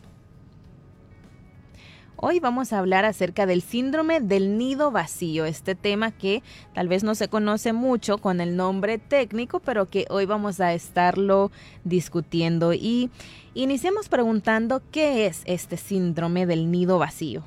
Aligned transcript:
Hoy 2.17 2.39
vamos 2.39 2.71
a 2.71 2.79
hablar 2.79 3.03
acerca 3.03 3.45
del 3.45 3.61
síndrome 3.61 4.21
del 4.21 4.57
nido 4.57 4.89
vacío, 4.89 5.43
este 5.45 5.75
tema 5.75 6.11
que 6.11 6.43
tal 6.73 6.87
vez 6.87 7.03
no 7.03 7.13
se 7.13 7.27
conoce 7.27 7.73
mucho 7.73 8.19
con 8.19 8.39
el 8.39 8.55
nombre 8.55 8.99
técnico, 8.99 9.59
pero 9.59 9.89
que 9.89 10.05
hoy 10.09 10.25
vamos 10.25 10.61
a 10.61 10.73
estarlo 10.73 11.51
discutiendo. 11.83 12.73
Y 12.73 13.09
iniciemos 13.53 14.07
preguntando 14.07 14.81
qué 14.91 15.25
es 15.25 15.41
este 15.45 15.75
síndrome 15.75 16.45
del 16.45 16.71
nido 16.71 16.99
vacío. 16.99 17.43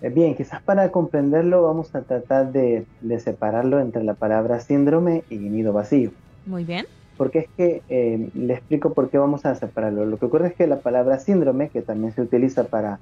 Eh, 0.00 0.10
bien, 0.10 0.36
quizás 0.36 0.62
para 0.62 0.90
comprenderlo 0.90 1.62
vamos 1.62 1.94
a 1.94 2.02
tratar 2.02 2.52
de, 2.52 2.86
separarlo 3.18 3.80
entre 3.80 4.04
la 4.04 4.14
palabra 4.14 4.60
síndrome 4.60 5.24
y 5.28 5.36
nido 5.36 5.72
vacío. 5.72 6.12
Muy 6.46 6.64
bien. 6.64 6.86
Porque 7.16 7.40
es 7.40 7.48
que 7.56 7.82
eh, 7.88 8.30
le 8.34 8.54
explico 8.54 8.94
por 8.94 9.10
qué 9.10 9.18
vamos 9.18 9.44
a 9.44 9.54
separarlo. 9.56 10.06
Lo 10.06 10.18
que 10.18 10.26
ocurre 10.26 10.48
es 10.48 10.54
que 10.54 10.68
la 10.68 10.78
palabra 10.78 11.18
síndrome, 11.18 11.68
que 11.68 11.82
también 11.82 12.12
se 12.12 12.22
utiliza 12.22 12.64
para, 12.64 13.00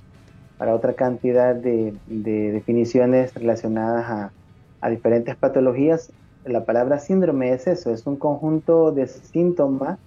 para 0.57 0.75
otra 0.75 0.95
cantidad 0.95 1.55
de, 1.55 1.95
definiciones 2.07 3.35
relacionadas 3.35 4.07
a, 4.09 4.31
a, 4.81 4.89
diferentes 4.89 5.37
patologías, 5.37 6.11
la 6.47 6.65
palabra 6.65 6.99
síndrome 6.99 7.53
es 7.53 7.67
eso, 7.67 7.93
es 7.93 8.07
un 8.07 8.17
conjunto 8.17 8.91
de 8.91 9.07
síntomas 9.07 9.99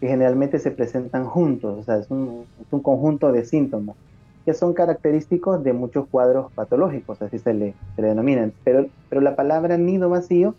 que 0.00 0.08
generalmente 0.08 0.58
se 0.58 0.70
presentan 0.70 1.26
juntos, 1.26 1.80
o 1.80 1.82
sea, 1.82 1.98
es 1.98 2.10
un, 2.10 2.46
es 2.60 2.72
un 2.72 2.80
conjunto 2.80 3.32
de 3.32 3.44
síntomas 3.44 3.96
que 4.44 4.54
son 4.54 4.74
característicos 4.74 5.62
de 5.62 5.72
muchos 5.72 6.06
cuadros 6.08 6.52
patológicos, 6.52 7.22
así 7.22 7.38
se 7.38 7.54
le, 7.54 7.74
denominan. 7.96 8.52
Pero, 8.64 8.86
pero 9.08 9.20
la 9.20 9.36
palabra 9.36 9.78
nido 9.78 10.08
vacío, 10.08 10.54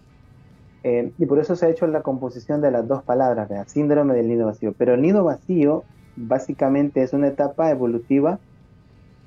eh, 0.84 1.12
y 1.18 1.26
por 1.26 1.40
eso 1.40 1.56
se 1.56 1.66
ha 1.66 1.70
hecho 1.70 1.88
la 1.88 2.02
composición 2.02 2.62
de 2.62 2.72
las 2.72 2.88
dos 2.88 3.04
palabras, 3.04 3.50
¿verdad? 3.50 3.68
síndrome 3.68 4.14
del 4.14 4.28
nido 4.28 4.46
vacío. 4.46 4.74
Pero 4.78 4.98
nido 4.98 5.24
vacío 5.24 5.84
básicamente 6.16 7.02
es 7.02 7.14
una 7.14 7.28
etapa 7.28 7.70
evolutiva 7.72 8.40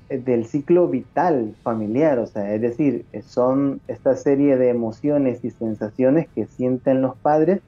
eh, 0.09 0.19
del 0.19 0.45
ciclo 0.45 0.87
vital 0.87 1.55
familiar, 1.63 2.19
o 2.19 2.27
sea, 2.27 2.53
es 2.53 2.61
decir, 2.61 3.05
son 3.23 3.81
esta 3.87 4.15
serie 4.15 4.57
de 4.57 4.69
emociones 4.69 5.43
y 5.43 5.51
sensaciones 5.51 6.27
que 6.33 6.45
sienten 6.45 7.01
los 7.01 7.15
padres 7.17 7.61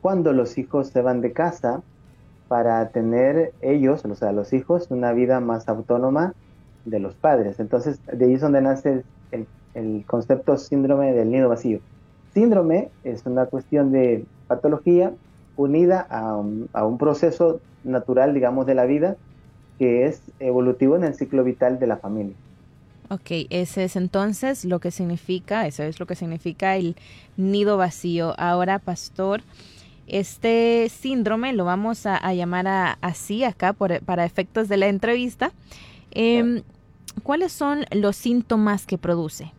cuando 0.00 0.32
los 0.32 0.56
hijos 0.58 0.88
se 0.88 1.02
van 1.02 1.20
de 1.20 1.32
casa 1.32 1.82
para 2.48 2.88
tener 2.90 3.52
ellos, 3.60 4.04
o 4.04 4.14
sea, 4.14 4.32
los 4.32 4.52
hijos, 4.52 4.86
una 4.90 5.12
vida 5.12 5.40
más 5.40 5.68
autónoma 5.68 6.34
de 6.84 7.00
los 7.00 7.14
padres. 7.14 7.60
Entonces, 7.60 8.00
de 8.10 8.24
ahí 8.24 8.34
es 8.34 8.40
donde 8.40 8.62
nace 8.62 9.02
el, 9.32 9.46
concepto 10.06 10.56
síndrome 10.56 11.12
del 11.12 11.30
nido 11.30 11.50
vacío. 11.50 11.80
Síndrome 12.32 12.88
es 13.04 13.26
una 13.26 13.44
cuestión 13.46 13.92
de 13.92 14.24
patología 14.48 15.12
unida 15.56 16.00
a 16.08 16.34
un, 16.34 16.98
proceso 16.98 17.60
natural, 17.84 18.32
digamos, 18.32 18.66
de 18.66 18.74
la 18.74 18.86
vida, 18.86 19.16
que 19.78 20.06
es 20.06 20.22
evolutivo 20.40 20.96
en 20.96 21.04
el 21.04 21.14
ciclo 21.14 21.44
vital 21.44 21.78
de 21.78 21.86
la 21.86 21.98
familia. 21.98 22.34
Ok, 23.10 23.46
ese 23.50 23.84
es 23.84 23.96
entonces 23.96 24.64
lo 24.64 24.80
que 24.80 24.90
significa, 24.90 25.66
eso 25.66 25.82
es 25.82 26.00
lo 26.00 26.06
que 26.06 26.14
significa 26.14 26.76
el 26.76 26.96
nido 27.36 27.76
vacío. 27.76 28.34
Ahora, 28.38 28.78
pastor, 28.78 29.42
este 30.06 30.88
síndrome 30.88 31.52
lo 31.52 31.64
vamos 31.64 32.06
a, 32.06 32.32
llamar 32.34 32.96
así 33.00 33.44
acá 33.44 33.72
para 33.72 34.24
efectos 34.24 34.68
de 34.68 34.76
la 34.76 34.86
entrevista. 34.86 35.52
Em, 36.12 36.62
¿Cuáles 37.22 37.52
son 37.52 37.84
los 37.92 38.16
síntomas 38.16 38.86
que 38.86 38.98
produce? 38.98 39.52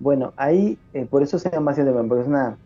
Bueno, 0.00 0.32
ahí 0.36 0.78
eh, 0.92 1.06
por 1.06 1.22
eso 1.22 1.38
se 1.38 1.50
llama 1.50 1.74
síndrome, 1.74 2.08
porque 2.08 2.22
es 2.22 2.28
una, 2.28 2.56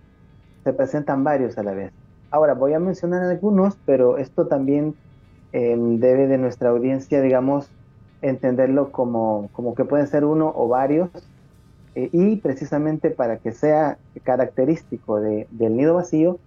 se 0.64 0.72
presentan 0.72 1.25
varios 1.25 1.56
a 1.56 1.62
la 1.62 1.72
vez. 1.72 1.92
Ahora 2.31 2.54
voy 2.54 2.75
a 2.75 2.81
mencionar 2.81 3.22
algunos, 3.22 3.76
pero 3.87 4.19
esto 4.19 4.47
también 4.47 4.94
em, 5.53 5.98
debe 5.98 6.26
de 6.26 6.38
nuestra 6.38 6.70
audiencia, 6.70 7.22
digamos, 7.22 7.70
entenderlo 8.22 8.91
como, 8.91 9.48
como 9.53 9.75
que 9.75 9.84
pueden 9.84 10.06
ser 10.08 10.25
uno 10.25 10.53
o 10.54 10.69
varios 10.69 11.10
eh, 11.94 12.09
y 12.12 12.37
precisamente 12.37 13.10
para 13.10 13.38
que 13.38 13.53
sea 13.53 13.99
característico 14.22 15.21
del 15.21 15.76
nido 15.76 15.94
vacío, 15.94 16.38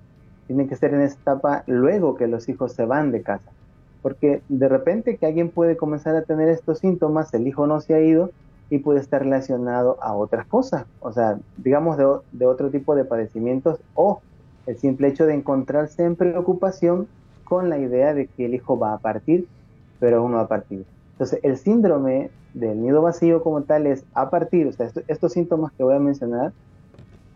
tiene 0.47 0.68
que 0.68 0.75
ser 0.75 0.94
en 0.94 1.02
esta 1.02 1.22
etapa 1.22 1.63
luego 1.68 2.16
que 2.16 2.28
los 2.28 2.50
hijos 2.50 2.74
se 2.74 2.85
van 2.85 3.12
de 3.12 3.22
casa. 3.22 3.52
Porque 4.02 4.41
de 4.50 4.68
repente 4.68 5.18
que 5.18 5.25
alguien 5.25 5.50
puede 5.50 5.78
comenzar 5.78 6.16
a 6.16 6.24
tener 6.24 6.50
estos 6.50 6.79
síntomas, 6.79 7.34
el 7.34 7.47
hijo 7.47 7.68
no 7.68 7.81
se 7.81 7.94
ha 7.94 8.02
ido 8.02 8.31
y 8.69 8.79
puede 8.79 9.00
estar 9.00 9.22
relacionado 9.22 9.97
a 10.02 10.13
otras 10.13 10.47
cosas, 10.47 10.85
o 11.02 11.12
sea, 11.12 11.38
digamos 11.58 11.97
de, 11.97 12.08
de 12.31 12.46
otro 12.46 12.69
tipo 12.69 12.96
de 12.96 13.03
padecimientos 13.03 13.79
o 13.96 14.22
el 14.66 14.78
simple 14.78 15.09
hecho 15.09 15.25
de 15.25 15.34
encontrarse 15.34 16.06
en 16.06 16.16
preocupación 16.16 17.08
con 17.44 17.69
la 17.69 17.78
idea 17.78 18.13
de 18.13 18.28
que 18.28 18.46
el 18.46 18.53
hijo 18.53 18.79
va 18.79 18.94
a 18.94 18.97
partir, 18.97 19.47
pero 20.00 20.19
aún 20.19 20.31
no 20.31 20.38
va 20.38 20.44
a 20.44 20.47
partir. 20.47 20.85
Entonces, 21.13 21.40
el 21.44 21.58
síndrome 21.58 22.31
del 22.53 22.81
nido 22.81 23.01
vacío 23.01 23.44
como 23.44 23.62
tal 23.63 23.88
es 23.88 24.03
a 24.13 24.29
partir, 24.29 24.67
o 24.67 24.72
sea, 24.72 24.89
estos 25.07 25.34
síntomas 25.34 25.72
que 25.73 25.84
voy 25.84 25.95
a 25.95 26.00
mencionar, 26.00 26.51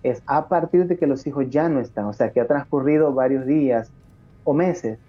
es 0.04 0.22
a 0.28 0.48
partir 0.48 0.88
de 0.88 0.98
que 0.98 1.08
los 1.08 1.26
hijos 1.26 1.50
ya 1.50 1.68
no 1.70 1.80
están, 1.80 2.06
o 2.06 2.14
sea, 2.14 2.32
que 2.32 2.42
ha 2.42 2.48
transcurrido 2.48 3.14
varios 3.14 3.46
días 3.46 3.92
o 4.44 4.54
meses 4.54 5.00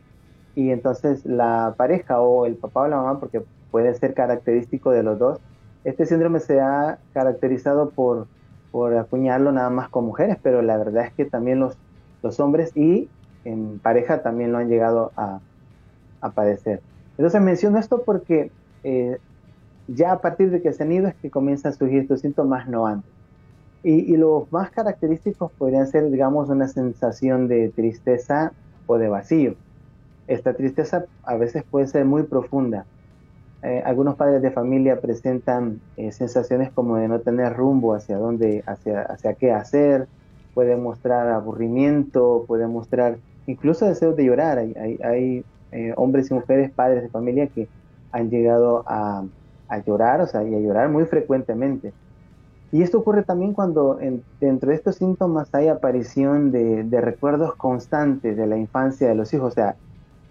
y 0.55 0.71
entonces 0.71 1.27
la 1.27 1.75
pareja 1.77 2.21
o 2.21 2.47
el 2.47 2.55
papá 2.55 2.83
o 2.83 2.89
la 2.89 2.97
mamá, 2.97 3.21
porque 3.21 3.43
puede 3.71 3.93
ser 3.95 4.15
característico 4.15 4.91
de 4.91 5.03
los 5.03 5.19
dos, 5.19 5.39
este 5.85 6.07
síndrome 6.07 6.41
se 6.41 6.61
ha 6.61 6.99
caracterizado 7.13 7.91
por, 7.91 8.27
por 8.73 8.97
acuñarlo 8.97 9.53
nada 9.53 9.71
más 9.71 9.89
con 9.89 10.07
mujeres, 10.07 10.39
pero 10.43 10.63
la 10.63 10.79
verdad 10.79 11.05
es 11.05 11.13
que 11.13 11.27
también 11.27 11.61
los, 11.61 11.77
los 12.23 12.41
hombres 12.41 12.77
y 12.77 13.09
en 13.45 13.79
pareja 13.79 14.23
también 14.23 14.51
lo 14.51 14.59
han 14.59 14.69
llegado 14.69 15.13
a, 15.17 15.41
a 16.21 16.31
padecer. 16.31 16.81
Entonces 17.19 17.41
menciono 17.41 17.79
esto 17.79 18.03
porque 18.03 18.51
eh, 18.83 19.19
ya 19.89 20.13
a 20.13 20.21
partir 20.21 20.51
de 20.51 20.63
que 20.63 20.73
se 20.73 20.83
han 20.83 20.93
ido 20.93 21.09
es 21.09 21.15
que 21.17 21.31
comienzan 21.31 21.73
a 21.73 21.75
surgir 21.75 22.01
estos 22.01 22.21
síntomas, 22.21 22.69
no 22.69 22.87
antes. 22.87 23.11
Y, 23.83 24.17
los 24.17 24.51
más 24.51 24.71
característicos 24.71 25.53
podrían 25.53 25.87
ser, 25.87 26.11
digamos, 26.11 26.49
una 26.49 26.67
sensación 26.67 27.47
de 27.47 27.69
tristeza 27.69 28.53
o 28.89 28.99
de 28.99 29.09
vacío. 29.09 29.55
Esta 30.27 30.55
tristeza 30.55 31.05
a 31.23 31.37
veces 31.37 31.63
puede 31.63 31.87
ser 31.87 32.05
muy 32.05 32.25
profunda. 32.25 32.85
Eh, 33.63 33.83
algunos 33.87 34.17
padres 34.17 34.43
de 34.43 34.51
familia 34.51 35.01
presentan 35.01 35.81
eh, 35.97 36.11
sensaciones 36.11 36.73
como 36.73 36.97
de 36.97 37.07
no 37.07 37.21
tener 37.21 37.53
rumbo 37.53 37.95
hacia 37.95 38.17
dónde, 38.17 38.65
hacia, 38.67 39.03
hacia 39.03 39.35
qué 39.35 39.53
hacer, 39.53 40.09
pueden 40.53 40.83
mostrar 40.83 41.29
aburrimiento, 41.29 42.45
pueden 42.49 42.71
mostrar 42.71 43.19
incluso 43.47 43.87
deseos 43.87 44.17
de 44.17 44.25
llorar. 44.25 44.59
Hay, 44.59 44.75
hay, 44.75 44.99
hay 45.05 45.45
eh, 45.71 45.93
hombres 45.97 46.31
y 46.33 46.35
mujeres, 46.35 46.73
padres 46.73 47.05
de 47.05 47.09
familia 47.09 47.47
que 47.47 47.69
han 48.11 48.31
llegado 48.31 48.83
a, 48.87 49.25
a 49.69 49.79
llorar, 49.79 50.21
o 50.21 50.27
sea, 50.27 50.43
y 50.45 50.55
a 50.55 50.61
llorar 50.61 50.89
muy 50.89 51.05
frecuentemente. 51.05 51.93
Y 52.73 52.83
esto 52.83 52.99
ocurre 52.99 53.23
también 53.23 53.53
cuando 53.53 53.99
dentro 54.41 54.71
de 54.71 54.77
estos 54.77 54.97
síntomas 54.97 55.55
hay 55.55 55.69
aparición 55.69 56.51
de, 56.51 57.01
recuerdos 57.01 57.55
constantes 57.55 58.37
de 58.37 58.47
la 58.47 58.57
infancia 58.57 59.09
de 59.09 59.15
los 59.15 59.33
hijos. 59.33 59.53
O 59.53 59.55
sea, 59.55 59.77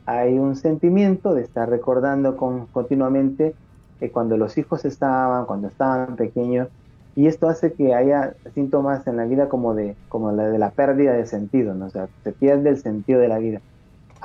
hay 0.06 0.38
un 0.38 0.56
sentimiento 0.56 1.34
de 1.34 1.42
estar 1.44 1.70
recordando 1.70 2.36
con, 2.36 2.68
continuamente 2.68 3.56
que 4.00 4.12
cuando 4.12 4.38
los 4.38 4.58
hijos 4.58 4.84
estaban, 4.86 5.46
cuando 5.46 5.70
estaban 5.70 6.16
pequeños, 6.18 6.68
y 7.16 7.28
esto 7.28 7.48
hace 7.48 7.72
que 7.72 7.94
haya 7.94 8.36
síntomas 8.54 9.08
en 9.08 9.16
la 9.16 9.26
vida 9.26 9.48
como 9.48 9.74
de, 9.74 9.96
como 10.10 10.34
la 10.34 10.50
de 10.50 10.60
la 10.60 10.72
pérdida 10.72 11.14
de 11.14 11.26
sentido, 11.26 11.74
¿no? 11.74 11.86
o 11.86 11.90
sea, 11.90 12.10
se 12.26 12.34
pierde 12.34 12.70
el 12.70 12.78
sentido 12.78 13.22
de 13.22 13.30
la 13.30 13.38
vida. 13.38 13.62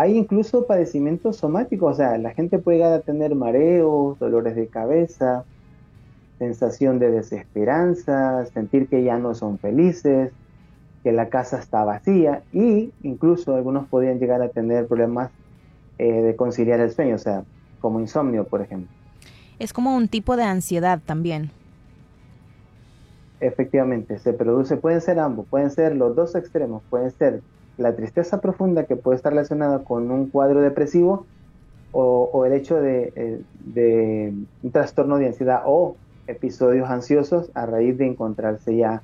Hay 0.01 0.17
incluso 0.17 0.65
padecimientos 0.65 1.37
somáticos, 1.37 1.93
o 1.93 1.95
sea, 1.95 2.17
la 2.17 2.31
gente 2.31 2.59
puede 2.59 2.79
llegar 2.79 2.95
a 2.95 3.01
tener 3.01 3.35
mareos, 3.35 4.19
dolores 4.19 4.57
de 4.57 4.67
cabeza, 4.67 5.45
sensación 6.39 6.99
de 6.99 7.11
desesperanza, 7.11 8.47
sentir 8.47 8.89
que 8.89 9.05
ya 9.05 9.19
no 9.19 9.35
son 9.35 9.59
felices, 9.59 10.33
que 11.03 11.13
la 11.13 11.29
casa 11.29 11.59
está 11.59 11.85
vacía 11.85 12.43
y 12.51 12.95
incluso 13.03 13.55
algunos 13.55 13.89
podrían 13.89 14.19
llegar 14.19 14.41
a 14.41 14.49
tener 14.49 14.87
problemas 14.87 15.33
eh, 15.99 16.11
de 16.11 16.35
conciliar 16.35 16.81
el 16.81 16.91
sueño, 16.93 17.17
o 17.17 17.19
sea, 17.19 17.45
como 17.83 18.01
insomnio, 18.01 18.45
por 18.45 18.63
ejemplo. 18.63 18.89
Es 19.59 19.75
como 19.75 19.95
un 19.95 20.09
tipo 20.09 20.39
de 20.39 20.45
ansiedad 20.45 21.01
también. 21.05 21.51
Efectivamente, 23.39 24.19
se 24.19 24.33
produce, 24.33 24.79
pueden 24.79 25.03
ser 25.03 25.19
ambos, 25.19 25.47
pueden 25.51 25.71
ser 25.71 25.95
los 25.95 26.17
dos 26.17 26.35
extremos, 26.37 26.83
pueden 26.89 27.11
ser 27.11 27.43
la 27.81 27.97
tristeza 27.97 28.41
profunda 28.41 28.85
que 28.85 28.97
puede 28.97 29.17
estar 29.17 29.33
relacionada 29.33 29.81
con 29.81 30.11
un 30.11 30.29
cuadro 30.29 30.61
depresivo 30.61 31.27
o, 31.93 32.45
el 32.47 32.53
hecho 32.53 32.81
de, 32.81 33.13
eh, 33.17 33.41
de, 33.65 34.33
un 34.63 34.71
trastorno 34.71 35.19
de 35.19 35.27
ansiedad 35.27 35.63
o 35.67 35.97
episodios 36.29 36.89
ansiosos 36.89 37.51
a 37.55 37.67
raíz 37.67 37.99
de 37.99 38.07
encontrarse 38.07 38.77
ya 38.77 39.03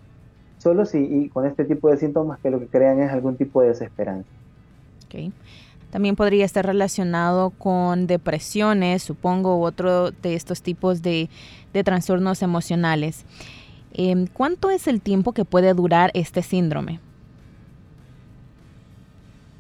solos 0.59 0.95
y, 0.95 1.29
con 1.31 1.47
este 1.47 1.65
tipo 1.65 1.91
de 1.91 1.97
síntomas 1.97 2.39
que 2.39 2.51
lo 2.51 2.61
que 2.61 2.67
crean 2.67 3.01
es 3.01 3.11
algún 3.11 3.37
tipo 3.37 3.61
de 3.61 3.69
desesperanza. 3.69 4.29
También 5.91 6.15
podría 6.15 6.45
estar 6.45 6.67
relacionado 6.67 7.51
con 7.51 8.07
depresiones, 8.07 9.03
supongo, 9.03 9.57
u 9.57 9.65
otro 9.65 10.11
de 10.11 10.35
estos 10.35 10.61
tipos 10.61 11.01
de, 11.01 11.31
trastornos 11.85 12.43
emocionales. 12.43 13.25
Em, 13.93 14.27
¿Cuánto 14.27 14.71
es 14.71 14.87
el 14.89 15.01
tiempo 15.01 15.33
que 15.33 15.45
puede 15.45 15.73
durar 15.73 16.11
este 16.15 16.43
síndrome? 16.43 17.01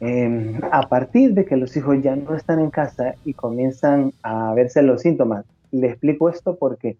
Em, 0.00 0.60
a 0.72 0.82
partir 0.88 1.32
de 1.32 1.46
que 1.46 1.56
los 1.56 1.74
hijos 1.76 2.02
ya 2.02 2.16
no 2.16 2.34
están 2.34 2.60
en 2.60 2.70
casa 2.70 3.14
y 3.24 3.32
comienzan 3.32 4.12
a 4.22 4.52
verse 4.52 4.82
los 4.82 5.00
síntomas, 5.00 5.46
le 5.70 5.88
explico 5.88 6.28
esto 6.28 6.56
porque 6.56 6.98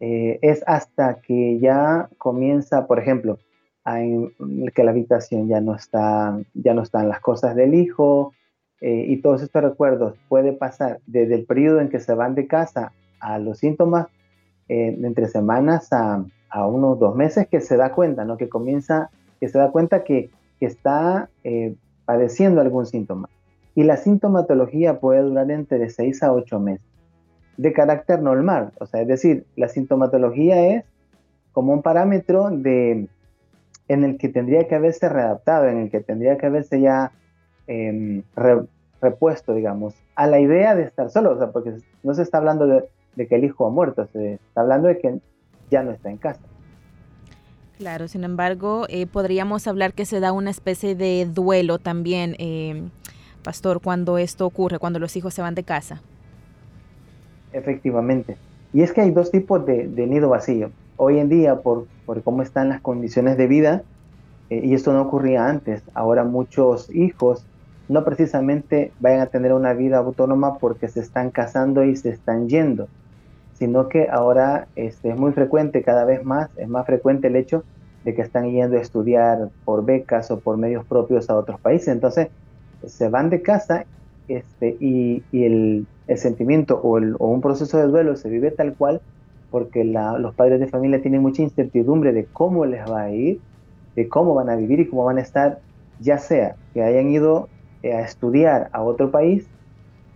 eh, 0.00 0.38
es 0.40 0.62
hasta 0.66 1.20
que 1.20 1.58
ya 1.58 2.08
comienza, 2.16 2.86
por 2.86 2.98
ejemplo, 2.98 3.38
a 3.84 3.98
que 4.74 4.82
la 4.82 4.90
habitación 4.90 5.46
ya 5.46 5.60
no 5.60 5.74
está, 5.74 6.38
ya 6.54 6.74
no 6.74 6.82
están 6.82 7.08
las 7.08 7.20
cosas 7.20 7.54
del 7.54 7.74
hijo 7.74 8.32
eh, 8.80 9.04
y 9.08 9.18
todos 9.18 9.42
estos 9.42 9.62
recuerdos 9.62 10.16
puede 10.28 10.52
pasar 10.52 11.00
desde 11.06 11.34
el 11.34 11.44
periodo 11.44 11.80
en 11.80 11.88
que 11.88 12.00
se 12.00 12.14
van 12.14 12.34
de 12.34 12.46
casa 12.46 12.92
a 13.20 13.38
los 13.38 13.58
síntomas 13.58 14.08
eh, 14.68 14.98
entre 15.02 15.28
semanas 15.28 15.92
a, 15.92 16.24
a, 16.50 16.66
unos 16.66 16.98
dos 16.98 17.14
meses 17.14 17.46
que 17.46 17.60
se 17.60 17.76
da 17.76 17.92
cuenta, 17.92 18.24
¿no? 18.24 18.36
Que 18.36 18.48
comienza, 18.48 19.10
que 19.38 19.48
se 19.48 19.58
da 19.58 19.70
cuenta 19.70 20.02
que, 20.02 20.30
que 20.58 20.66
está 20.66 21.28
padeciendo 22.06 22.62
algún 22.62 22.86
síntoma. 22.86 23.28
Y 23.74 23.84
la 23.84 23.98
sintomatología 23.98 25.00
puede 25.00 25.20
durar 25.20 25.50
entre 25.50 25.90
seis 25.90 26.22
a 26.22 26.32
ocho 26.32 26.58
meses 26.58 26.96
de 27.56 27.72
carácter 27.72 28.22
normal. 28.22 28.72
O 28.80 28.86
sea, 28.86 29.02
es 29.02 29.08
decir, 29.08 29.44
la 29.56 29.68
sintomatología 29.68 30.76
es 30.76 30.84
como 31.52 31.72
un 31.72 31.82
parámetro 31.82 32.50
de, 32.50 33.08
en 33.88 34.04
el 34.04 34.18
que 34.18 34.28
tendría 34.28 34.66
que 34.68 34.74
haberse 34.74 35.08
readaptado, 35.08 35.68
en 35.68 35.78
el 35.78 35.90
que 35.90 36.00
tendría 36.00 36.36
que 36.36 36.46
haberse 36.46 36.80
ya 36.80 37.12
em, 37.66 38.22
repuesto, 39.00 39.54
digamos, 39.54 39.94
a 40.14 40.26
la 40.26 40.40
idea 40.40 40.74
de 40.74 40.82
estar 40.82 41.10
solo. 41.10 41.32
O 41.32 41.38
sea, 41.38 41.50
porque 41.50 41.74
no 42.02 42.14
se 42.14 42.22
está 42.22 42.38
hablando 42.38 42.66
de, 42.66 43.26
que 43.26 43.34
el 43.34 43.44
hijo 43.44 43.66
ha 43.66 43.70
muerto, 43.70 44.06
se 44.12 44.34
está 44.34 44.60
hablando 44.60 44.88
de 44.88 44.98
que 44.98 45.18
ya 45.70 45.82
no 45.82 45.92
está 45.92 46.10
en 46.10 46.18
casa. 46.18 46.40
Claro, 47.78 48.08
sin 48.08 48.24
embargo, 48.24 48.86
eh, 48.88 49.06
podríamos 49.06 49.66
hablar 49.66 49.92
que 49.92 50.06
se 50.06 50.18
da 50.18 50.32
una 50.32 50.50
especie 50.50 50.94
de 50.94 51.28
duelo 51.30 51.78
también, 51.78 52.34
eh, 52.38 52.88
Pastor, 53.42 53.82
cuando 53.82 54.16
esto 54.16 54.46
ocurre, 54.46 54.78
cuando 54.78 54.98
los 54.98 55.14
hijos 55.14 55.34
se 55.34 55.42
van 55.42 55.54
de 55.54 55.62
casa. 55.62 56.00
Efectivamente. 57.52 58.38
Y 58.72 58.82
es 58.82 58.92
que 58.92 59.02
hay 59.02 59.10
dos 59.10 59.30
tipos 59.30 59.64
de, 59.66 59.86
nido 60.06 60.30
vacío. 60.30 60.70
Hoy 60.96 61.18
en 61.18 61.28
día, 61.28 61.56
por, 61.56 61.86
cómo 62.24 62.42
están 62.42 62.70
las 62.70 62.80
condiciones 62.80 63.36
de 63.36 63.46
vida, 63.46 63.82
eh, 64.48 64.62
y 64.64 64.72
esto 64.74 64.94
no 64.94 65.02
ocurría 65.02 65.46
antes, 65.46 65.82
ahora 65.92 66.24
muchos 66.24 66.88
hijos 66.94 67.44
no 67.88 68.04
precisamente 68.04 68.92
vayan 69.00 69.20
a 69.20 69.26
tener 69.26 69.52
una 69.52 69.74
vida 69.74 69.98
autónoma 69.98 70.58
porque 70.58 70.88
se 70.88 71.00
están 71.00 71.30
casando 71.30 71.84
y 71.84 71.94
se 71.94 72.08
están 72.08 72.48
yendo, 72.48 72.88
sino 73.58 73.88
que 73.88 74.08
ahora 74.10 74.68
este, 74.76 75.10
es 75.10 75.16
muy 75.16 75.32
frecuente, 75.32 75.82
cada 75.82 76.04
vez 76.04 76.24
más, 76.24 76.50
es 76.56 76.68
más 76.68 76.86
frecuente 76.86 77.28
el 77.28 77.36
hecho 77.36 77.64
de 78.04 78.14
que 78.14 78.22
están 78.22 78.50
yendo 78.50 78.76
a 78.76 78.80
estudiar 78.80 79.48
por 79.64 79.84
becas 79.84 80.30
o 80.30 80.38
por 80.38 80.56
medios 80.56 80.84
propios 80.84 81.28
a 81.30 81.36
otros 81.36 81.58
países. 81.60 81.88
Entonces, 81.88 82.28
se 82.86 83.08
van 83.08 83.30
de 83.30 83.42
casa 83.42 83.84
este, 84.28 84.76
y, 84.80 85.22
el, 85.32 85.86
sentimiento 86.16 86.80
o, 86.82 86.98
un 87.26 87.40
proceso 87.40 87.78
de 87.78 87.86
duelo 87.88 88.16
se 88.16 88.28
vive 88.28 88.50
tal 88.52 88.74
cual 88.74 89.00
porque 89.50 89.84
los 89.84 90.34
padres 90.34 90.60
de 90.60 90.66
familia 90.66 91.00
tienen 91.00 91.22
mucha 91.22 91.42
incertidumbre 91.42 92.12
de 92.12 92.26
cómo 92.26 92.66
les 92.66 92.88
va 92.88 93.02
a 93.02 93.10
ir, 93.12 93.40
de 93.94 94.08
cómo 94.08 94.34
van 94.34 94.50
a 94.50 94.56
vivir 94.56 94.80
y 94.80 94.86
cómo 94.86 95.04
van 95.04 95.18
a 95.18 95.22
estar, 95.22 95.60
ya 96.00 96.18
sea 96.18 96.56
que 96.74 96.82
hayan 96.82 97.08
ido 97.08 97.48
eh, 97.82 97.92
a 97.92 98.02
estudiar 98.02 98.68
a 98.72 98.82
otro 98.82 99.10
país 99.10 99.48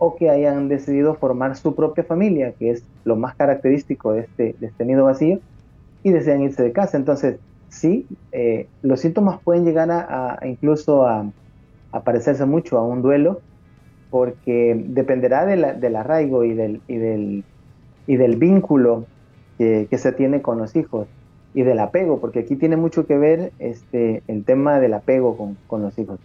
o 0.03 0.17
que 0.17 0.31
hayan 0.31 0.69
decidido 0.69 1.15
formar 1.15 1.57
su 1.57 1.75
propia 1.75 2.03
familia, 2.03 2.55
que 2.59 2.71
es 2.71 2.83
lo 3.05 3.17
más 3.17 3.37
característico 3.37 4.13
de 4.13 4.21
este, 4.21 4.55
de 4.59 4.67
este 4.69 4.87
nido 4.87 5.05
vacío, 5.05 5.41
y 6.03 6.11
desean 6.11 6.41
irse 6.41 6.63
de 6.63 6.73
casa. 6.73 6.97
Entonces, 6.97 7.37
sí, 7.69 8.07
eh, 8.33 8.67
los 8.81 9.01
síntomas 9.01 9.41
pueden 9.45 9.67
llegar 9.67 9.91
a, 9.91 10.39
incluso 10.47 11.07
a, 11.07 11.31
parecerse 12.03 12.47
mucho 12.47 12.79
a 12.79 12.83
un 12.83 13.03
duelo, 13.03 13.43
porque 14.11 14.75
dependerá 14.89 15.45
del 15.45 15.97
arraigo 15.97 16.45
y 16.45 16.55
del, 16.55 16.81
y 16.89 16.97
del, 16.97 17.45
y 18.07 18.17
del 18.17 18.37
vínculo 18.37 19.05
que, 19.59 19.87
se 19.99 20.13
tiene 20.13 20.41
con 20.41 20.57
los 20.57 20.77
hijos 20.77 21.09
y 21.53 21.63
del 21.63 21.79
apego, 21.79 22.21
porque 22.21 22.39
aquí 22.39 22.57
tiene 22.57 22.79
mucho 22.79 23.07
que 23.07 23.19
ver 23.19 23.53
este, 23.59 24.23
el 24.29 24.45
tema 24.47 24.81
del 24.81 24.95
apego 24.95 25.37
con 25.67 25.83
los 25.83 25.99
hijos. 25.99 26.19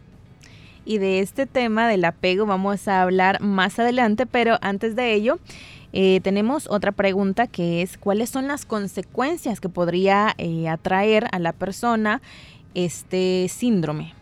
Y 0.85 0.99
de 0.99 1.19
este 1.19 1.45
tema 1.45 1.87
del 1.87 2.05
apego 2.05 2.45
vamos 2.45 2.87
a 2.87 3.01
hablar 3.01 3.41
más 3.41 3.79
adelante, 3.79 4.25
pero 4.25 4.57
antes 4.61 4.95
de 4.95 5.13
ello, 5.13 5.39
eh, 5.93 6.19
tenemos 6.21 6.69
otra 6.69 6.91
pregunta 6.91 7.47
que 7.47 7.81
es 7.81 7.97
cuáles 7.97 8.29
son 8.29 8.47
las 8.47 8.65
consecuencias 8.65 9.59
que 9.59 9.69
podría 9.69 10.33
eh, 10.37 10.69
atraer 10.69 11.27
a 11.31 11.39
la 11.39 11.53
persona 11.53 12.21
este 12.75 13.47
síndrome. 13.49 14.13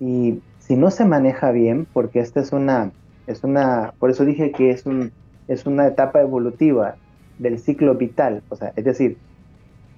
Y 0.00 0.40
si 0.58 0.76
no 0.76 0.90
se 0.90 1.04
maneja 1.04 1.50
bien, 1.50 1.86
porque 1.92 2.20
esta 2.20 2.40
es 2.40 2.52
una, 2.52 2.92
es 3.26 3.42
una, 3.42 3.94
por 3.98 4.10
eso 4.10 4.24
dije 4.24 4.52
que 4.52 4.70
es, 4.70 4.84
un, 4.84 5.12
es 5.48 5.64
una 5.64 5.86
etapa 5.86 6.20
evolutiva 6.20 6.96
del 7.38 7.58
ciclo 7.58 7.94
vital, 7.94 8.42
o 8.48 8.56
sea, 8.56 8.72
es 8.76 8.84
decir, 8.84 9.16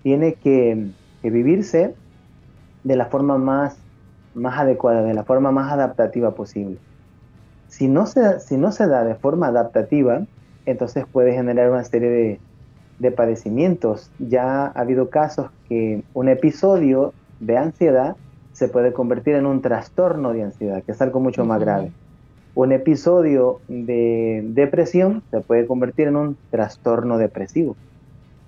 tiene 0.03 0.35
que, 0.35 0.91
vivirse 1.23 1.95
de 2.85 2.97
la 2.97 3.07
forma 3.07 3.37
más, 3.37 3.77
más 4.35 4.59
adecuada, 4.59 5.03
de 5.03 5.15
la 5.15 5.25
forma 5.25 5.51
más 5.51 5.73
adaptativa 5.73 6.33
posible. 6.33 6.79
Si 7.69 7.89
no, 7.89 8.07
se, 8.07 8.41
si 8.41 8.57
no 8.57 8.73
se 8.73 8.87
da 8.87 9.05
de 9.05 9.15
forma 9.15 9.49
adaptativa, 9.49 10.23
entonces 10.67 11.05
puede 11.11 11.33
generar 11.33 11.71
una 11.71 11.85
serie 11.85 12.11
de, 12.11 12.41
de 12.99 13.11
padecimientos. 13.11 14.11
Ya 14.19 14.67
ha 14.67 14.81
habido 14.81 15.11
casos 15.11 15.51
que 15.69 16.03
un 16.15 16.29
episodio 16.29 17.13
de 17.41 17.57
ansiedad 17.57 18.17
se 18.53 18.69
puede 18.69 18.93
convertir 18.93 19.35
en 19.37 19.47
un 19.47 19.63
trastorno 19.63 20.33
de 20.33 20.43
ansiedad, 20.45 20.83
que 20.83 20.93
es 20.93 21.01
algo 21.01 21.21
mucho 21.21 21.45
más 21.45 21.61
grave. 21.61 21.93
Un 22.55 22.73
episodio 22.73 23.61
de 23.69 24.43
depresión 24.45 25.23
se 25.31 25.41
puede 25.41 25.67
convertir 25.67 26.09
en 26.09 26.17
un 26.17 26.37
trastorno 26.51 27.17
depresivo. 27.17 27.77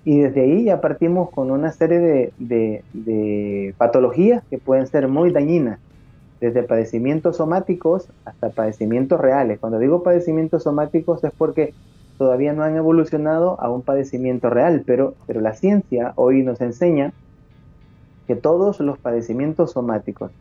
Y 0.05 0.19
desde 0.19 0.41
ahí 0.41 0.65
ya 0.65 0.81
partimos 0.81 1.29
con 1.29 1.49
una 1.51 1.71
serie 1.71 2.31
de, 2.37 3.73
patologías 3.77 4.43
que 4.49 4.57
pueden 4.57 4.87
ser 4.87 5.07
muy 5.07 5.31
dañinas, 5.31 5.79
desde 6.41 6.63
padecimientos 6.63 7.37
somáticos 7.37 8.09
hasta 8.25 8.49
padecimientos 8.49 9.19
reales. 9.19 9.59
Cuando 9.59 9.79
digo 9.79 10.03
padecimientos 10.03 10.63
somáticos 10.63 11.23
es 11.23 11.31
porque 11.37 11.73
todavía 12.17 12.51
no 12.51 12.63
han 12.63 12.75
evolucionado 12.75 13.59
a 13.61 13.71
un 13.71 13.81
padecimiento 13.81 14.49
real, 14.49 14.83
pero, 14.85 15.15
pero 15.25 15.39
la 15.39 15.53
ciencia 15.53 16.11
hoy 16.15 16.43
nos 16.43 16.59
enseña 16.59 17.13
que 18.27 18.35
todos 18.35 18.81
los 18.81 18.97
padecimientos 18.97 19.71
somáticos, 19.71 20.31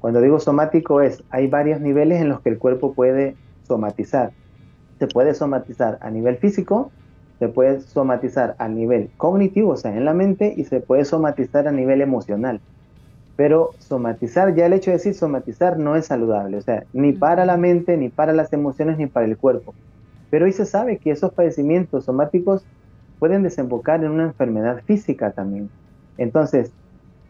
cuando 0.00 0.20
digo 0.20 0.38
somático 0.40 1.00
es, 1.00 1.22
hay 1.30 1.46
varios 1.46 1.80
niveles 1.80 2.20
en 2.20 2.28
los 2.28 2.40
que 2.40 2.50
el 2.50 2.58
cuerpo 2.58 2.92
puede 2.92 3.36
somatizar. 3.66 4.32
se 4.98 5.06
puede 5.06 5.34
somatizar 5.34 5.98
a 6.02 6.10
nivel 6.10 6.36
físico, 6.36 6.90
se 7.38 7.48
puede 7.48 7.80
somatizar 7.80 8.54
a 8.58 8.68
nivel 8.68 9.10
cognitivo, 9.16 9.72
o 9.72 9.76
sea, 9.76 9.96
en 9.96 10.04
la 10.04 10.14
mente, 10.14 10.54
y 10.56 10.64
se 10.64 10.80
puede 10.80 11.04
somatizar 11.04 11.66
a 11.66 11.72
nivel 11.72 12.00
emocional. 12.00 12.60
Pero 13.36 13.70
somatizar, 13.78 14.54
ya 14.54 14.66
el 14.66 14.72
hecho 14.74 14.90
de 14.90 14.98
decir 14.98 15.14
somatizar 15.14 15.78
no 15.78 15.96
es 15.96 16.06
saludable, 16.06 16.56
o 16.56 16.62
sea, 16.62 16.84
ni 16.92 17.12
para 17.12 17.44
la 17.44 17.56
mente, 17.56 17.96
ni 17.96 18.08
para 18.08 18.32
las 18.32 18.52
emociones, 18.52 18.98
ni 18.98 19.06
para 19.06 19.26
el 19.26 19.36
cuerpo. 19.36 19.74
Pero 20.30 20.44
hoy 20.44 20.52
se 20.52 20.64
sabe 20.64 20.98
que 20.98 21.10
esos 21.10 21.32
padecimientos 21.32 22.04
somáticos 22.04 22.64
pueden 23.18 23.42
desembocar 23.42 24.04
en 24.04 24.10
una 24.10 24.24
enfermedad 24.24 24.82
física 24.84 25.32
también. 25.32 25.70
Entonces, 26.18 26.72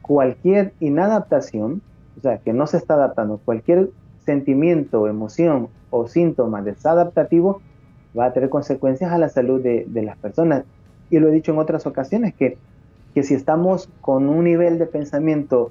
cualquier 0.03 0.73
inadaptación, 0.81 1.81
o 2.19 2.21
sea, 2.21 2.39
que 2.39 2.53
no 2.53 2.67
se 2.67 2.77
está 2.77 2.95
adaptando, 2.95 3.41
cualquier 3.43 3.91
sentimiento, 4.25 5.07
emoción 5.09 5.69
o 5.91 6.07
síntoma 6.07 6.63
desadaptativo 6.63 7.61
va 8.19 8.27
a 8.27 8.33
tener 8.33 8.49
consecuencias 8.49 9.13
a 9.13 9.19
la 9.19 9.29
salud 9.29 9.63
de, 9.63 10.03
las 10.03 10.17
personas. 10.17 10.65
Y 11.11 11.19
lo 11.19 11.29
he 11.29 11.33
dicho 11.33 11.53
en 11.53 11.59
otras 11.59 11.87
ocasiones, 11.87 12.35
que, 12.35 12.57
que 13.15 13.23
si 13.23 13.35
estamos 13.35 13.89
con 14.01 14.29
un 14.29 14.45
nivel 14.45 14.79
de 14.79 14.87
pensamiento 14.87 15.71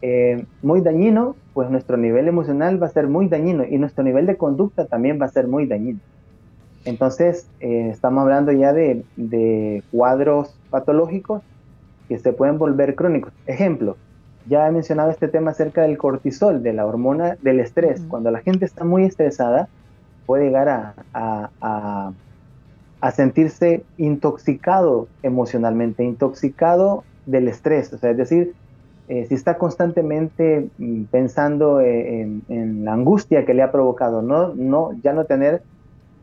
eh, 0.00 0.44
muy 0.62 0.80
dañino, 0.80 1.34
pues 1.54 1.70
nuestro 1.70 1.96
nivel 1.96 2.28
emocional 2.28 2.80
va 2.80 2.86
a 2.86 2.90
ser 2.90 3.08
muy 3.08 3.28
dañino 3.28 3.64
y 3.64 3.78
nuestro 3.78 4.04
nivel 4.04 4.26
de 4.26 4.36
conducta 4.36 4.86
también 4.86 5.20
va 5.20 5.26
a 5.26 5.30
ser 5.30 5.48
muy 5.48 5.66
dañino. 5.66 5.98
Entonces, 6.84 7.48
eh, 7.60 7.88
estamos 7.90 8.22
hablando 8.22 8.52
ya 8.52 8.72
de, 8.72 9.04
de, 9.16 9.82
cuadros 9.90 10.54
patológicos 10.70 11.42
que 12.08 12.18
se 12.18 12.32
pueden 12.32 12.58
volver 12.58 12.94
crónicos. 12.94 13.32
Ejemplo, 13.46 13.96
ya 14.46 14.66
he 14.66 14.70
mencionado 14.70 15.10
este 15.10 15.28
tema 15.28 15.50
acerca 15.50 15.82
del 15.82 15.98
cortisol, 15.98 16.62
de 16.62 16.72
la 16.72 16.86
hormona 16.86 17.36
del 17.42 17.60
estrés. 17.60 18.00
Cuando 18.08 18.30
la 18.30 18.40
gente 18.40 18.64
está 18.64 18.84
muy 18.84 19.04
estresada, 19.04 19.68
puede 20.28 20.44
llegar 20.44 20.68
a, 20.68 20.94
a, 21.14 22.12
a, 23.00 23.10
sentirse 23.12 23.82
intoxicado 23.96 25.08
emocionalmente, 25.22 26.04
intoxicado 26.04 27.02
del 27.24 27.48
estrés. 27.48 27.90
O 27.94 27.98
sea, 27.98 28.10
es 28.10 28.18
decir, 28.18 28.54
eh, 29.08 29.24
si 29.26 29.34
está 29.34 29.56
constantemente 29.56 30.68
mm, 30.76 31.04
pensando 31.04 31.80
eh, 31.80 32.20
en, 32.50 32.84
la 32.84 32.92
angustia 32.92 33.46
que 33.46 33.54
le 33.54 33.62
ha 33.62 33.72
provocado, 33.72 34.20
no, 34.20 34.52
no, 34.54 34.90
ya 35.02 35.14
no 35.14 35.24
tener 35.24 35.62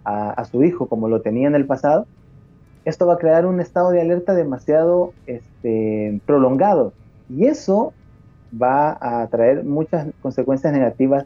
a, 0.04 0.46
su 0.46 0.64
hijo 0.64 0.86
como 0.86 1.08
lo 1.08 1.22
tenía 1.22 1.48
en 1.48 1.56
el 1.56 1.66
pasado, 1.66 2.06
esto 2.86 3.08
va 3.08 3.16
a 3.16 3.18
crear 3.18 3.48
un 3.48 3.60
estado 3.60 3.90
de 3.90 4.02
alerta 4.02 4.36
demasiado 4.36 5.14
este, 5.26 6.22
prolongado. 6.28 6.94
Y 7.28 7.48
eso 7.48 7.92
va 8.54 9.00
a 9.02 9.26
traer 9.30 9.64
muchas 9.64 10.10
consecuencias 10.22 10.72
negativas 10.72 11.26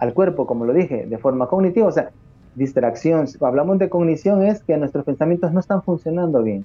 al 0.00 0.14
cuerpo, 0.14 0.46
como 0.46 0.64
lo 0.64 0.72
dije, 0.72 1.06
de 1.06 1.18
forma 1.18 1.46
cognitiva, 1.46 1.86
o 1.86 1.92
sea, 1.92 2.10
distracción. 2.54 3.26
Si 3.26 3.42
hablamos 3.44 3.78
de 3.78 3.88
cognición 3.88 4.44
es 4.44 4.62
que 4.62 4.76
nuestros 4.76 5.04
pensamientos 5.04 5.52
no 5.52 5.60
están 5.60 5.82
funcionando 5.82 6.42
bien 6.42 6.64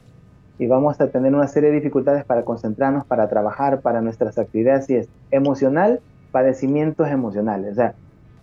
y 0.57 0.67
vamos 0.67 0.99
a 1.01 1.07
tener 1.07 1.33
una 1.33 1.47
serie 1.47 1.69
de 1.69 1.75
dificultades 1.75 2.23
para 2.23 2.43
concentrarnos, 2.43 3.05
para 3.05 3.27
trabajar, 3.27 3.81
para 3.81 4.01
nuestras 4.01 4.37
actividades, 4.37 4.89
y 4.89 4.95
es 4.95 5.09
emocional, 5.31 5.99
padecimientos 6.31 7.09
emocionales, 7.09 7.73
o 7.73 7.75
sea, 7.75 7.95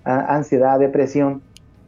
ansiedad, 0.05 0.79
depresión 0.79 1.41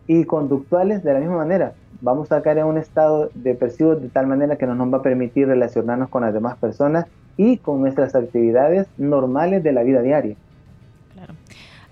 y 0.06 0.24
conductuales 0.24 1.02
de 1.02 1.12
la 1.12 1.20
misma 1.20 1.36
manera. 1.36 1.72
Vamos 2.00 2.32
a 2.32 2.42
caer 2.42 2.58
en 2.58 2.66
un 2.66 2.78
estado 2.78 3.30
depresivo 3.34 3.96
de 3.96 4.08
tal 4.08 4.26
manera 4.26 4.56
que 4.56 4.66
no 4.66 4.74
nos 4.74 4.92
va 4.92 4.98
a 4.98 5.02
permitir 5.02 5.46
relacionarnos 5.46 6.08
con 6.08 6.22
las 6.22 6.34
demás 6.34 6.56
personas 6.56 7.06
y 7.36 7.58
con 7.58 7.80
nuestras 7.80 8.14
actividades 8.14 8.86
normales 8.98 9.62
de 9.62 9.72
la 9.72 9.82
vida 9.82 10.02
diaria. 10.02 10.36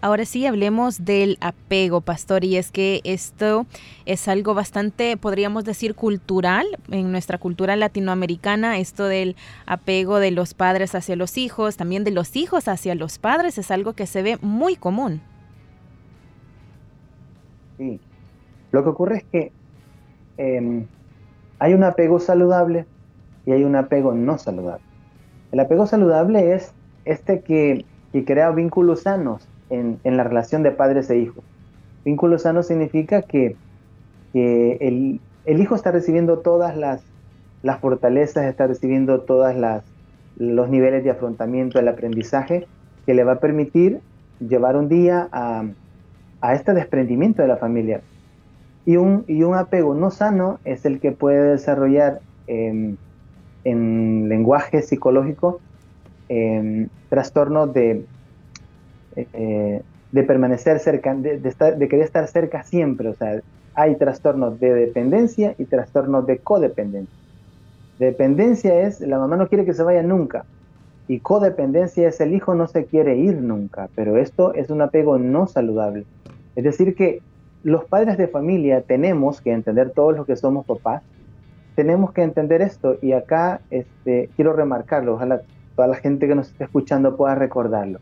Ahora 0.04 0.24
sí, 0.24 0.44
hablemos 0.46 1.04
del 1.04 1.38
apego, 1.40 2.00
pastor, 2.00 2.42
y 2.42 2.56
es 2.56 2.72
que 2.72 3.00
esto 3.04 3.66
es 4.04 4.26
algo 4.26 4.52
bastante, 4.52 5.16
podríamos 5.16 5.64
decir, 5.64 5.94
cultural 5.94 6.66
en 6.90 7.12
nuestra 7.12 7.38
cultura 7.38 7.76
latinoamericana, 7.76 8.78
esto 8.78 9.04
del 9.04 9.36
apego 9.64 10.18
de 10.18 10.32
los 10.32 10.54
padres 10.54 10.96
hacia 10.96 11.14
los 11.14 11.38
hijos, 11.38 11.76
también 11.76 12.02
de 12.02 12.10
los 12.10 12.34
hijos 12.34 12.66
hacia 12.66 12.96
los 12.96 13.20
padres, 13.20 13.58
es 13.58 13.70
algo 13.70 13.92
que 13.92 14.06
se 14.06 14.24
ve 14.24 14.38
muy 14.42 14.74
común. 14.74 15.20
Sí, 17.78 18.00
lo 18.72 18.82
que 18.82 18.88
ocurre 18.88 19.18
es 19.18 19.24
que 19.30 19.52
em, 20.36 20.84
hay 21.60 21.74
un 21.74 21.84
apego 21.84 22.18
saludable 22.18 22.86
y 23.46 23.52
hay 23.52 23.62
un 23.62 23.76
apego 23.76 24.14
no 24.14 24.36
saludable. 24.36 24.84
El 25.52 25.60
apego 25.60 25.86
saludable 25.86 26.54
es 26.54 26.74
este 27.04 27.42
que, 27.42 27.84
crea 28.26 28.50
vínculos 28.50 29.02
sanos 29.02 29.48
en, 29.72 30.16
la 30.16 30.24
relación 30.24 30.62
de 30.62 30.70
padres 30.70 31.08
e 31.10 31.18
hijos. 31.18 31.42
Vínculos 32.04 32.42
sanos 32.42 32.66
significa 32.66 33.22
que, 33.22 33.56
el, 34.34 35.20
hijo 35.46 35.74
está 35.74 35.90
recibiendo 35.90 36.38
todas 36.38 36.76
las, 36.76 37.02
fortalezas, 37.80 38.44
está 38.44 38.66
recibiendo 38.66 39.20
todos 39.20 39.54
los 40.36 40.68
niveles 40.68 41.04
de 41.04 41.10
afrontamiento, 41.10 41.78
el 41.78 41.88
aprendizaje 41.88 42.66
que 43.06 43.14
le 43.14 43.24
va 43.24 43.32
a 43.32 43.40
permitir 43.40 44.00
llevar 44.40 44.76
un 44.76 44.88
día 44.88 45.28
a, 45.32 45.64
este 46.54 46.74
desprendimiento 46.74 47.42
de 47.42 47.48
la 47.48 47.56
familia. 47.56 48.00
Y 48.84 48.96
un, 48.96 49.24
y 49.28 49.44
un 49.44 49.54
apego 49.54 49.94
no 49.94 50.10
sano 50.10 50.58
es 50.64 50.84
el 50.84 50.98
que 50.98 51.12
puede 51.12 51.52
desarrollar 51.52 52.20
em, 52.48 52.96
en 53.62 54.28
lenguaje 54.28 54.82
psicológico 54.82 55.60
eh, 56.28 56.88
trastornos 57.08 57.72
de, 57.72 58.04
eh, 59.16 59.82
de 60.10 60.22
permanecer 60.22 60.78
cerca, 60.78 61.14
de, 61.14 61.38
de, 61.38 61.88
querer 61.88 62.04
estar 62.04 62.26
cerca 62.28 62.62
siempre. 62.62 63.08
O 63.08 63.14
sea, 63.14 63.40
hay 63.74 63.96
trastornos 63.96 64.60
de 64.60 64.74
dependencia 64.74 65.54
y 65.58 65.64
trastornos 65.64 66.26
de 66.26 66.38
codependencia. 66.38 67.14
Dependencia 67.98 68.82
es 68.82 69.00
la 69.00 69.18
mamá 69.18 69.36
no 69.36 69.48
quiere 69.48 69.64
que 69.64 69.74
se 69.74 69.82
vaya 69.82 70.02
nunca. 70.02 70.44
Y 71.08 71.20
codependencia 71.20 72.08
es 72.08 72.20
el 72.20 72.34
hijo 72.34 72.54
no 72.54 72.66
se 72.66 72.84
quiere 72.84 73.16
ir 73.16 73.36
nunca. 73.36 73.88
Pero 73.94 74.16
esto 74.16 74.54
es 74.54 74.70
un 74.70 74.82
apego 74.82 75.18
no 75.18 75.46
saludable. 75.46 76.04
Es 76.56 76.64
decir, 76.64 76.94
que 76.94 77.20
los 77.64 77.84
padres 77.84 78.18
de 78.18 78.28
familia 78.28 78.82
tenemos 78.82 79.40
que 79.40 79.52
entender 79.52 79.90
todos 79.90 80.16
los 80.16 80.26
que 80.26 80.36
somos 80.36 80.66
papás 80.66 81.02
tenemos 81.74 82.12
que 82.12 82.22
entender 82.22 82.62
esto 82.62 82.96
y 83.00 83.12
acá 83.12 83.60
este, 83.70 84.28
quiero 84.36 84.52
remarcarlo, 84.52 85.14
ojalá 85.14 85.42
toda 85.74 85.88
la 85.88 85.96
gente 85.96 86.28
que 86.28 86.34
nos 86.34 86.48
esté 86.48 86.64
escuchando 86.64 87.16
pueda 87.16 87.34
recordarlo. 87.34 88.00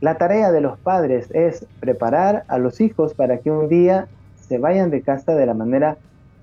La 0.00 0.16
tarea 0.16 0.52
de 0.52 0.60
los 0.60 0.78
padres 0.78 1.30
es 1.32 1.66
preparar 1.80 2.44
a 2.48 2.58
los 2.58 2.80
hijos 2.80 3.14
para 3.14 3.38
que 3.38 3.50
un 3.50 3.68
día 3.68 4.08
se 4.36 4.58
vayan 4.58 4.90
de 4.90 5.02
casa 5.02 5.34
de 5.34 5.46
la 5.46 5.54
manera 5.54 5.96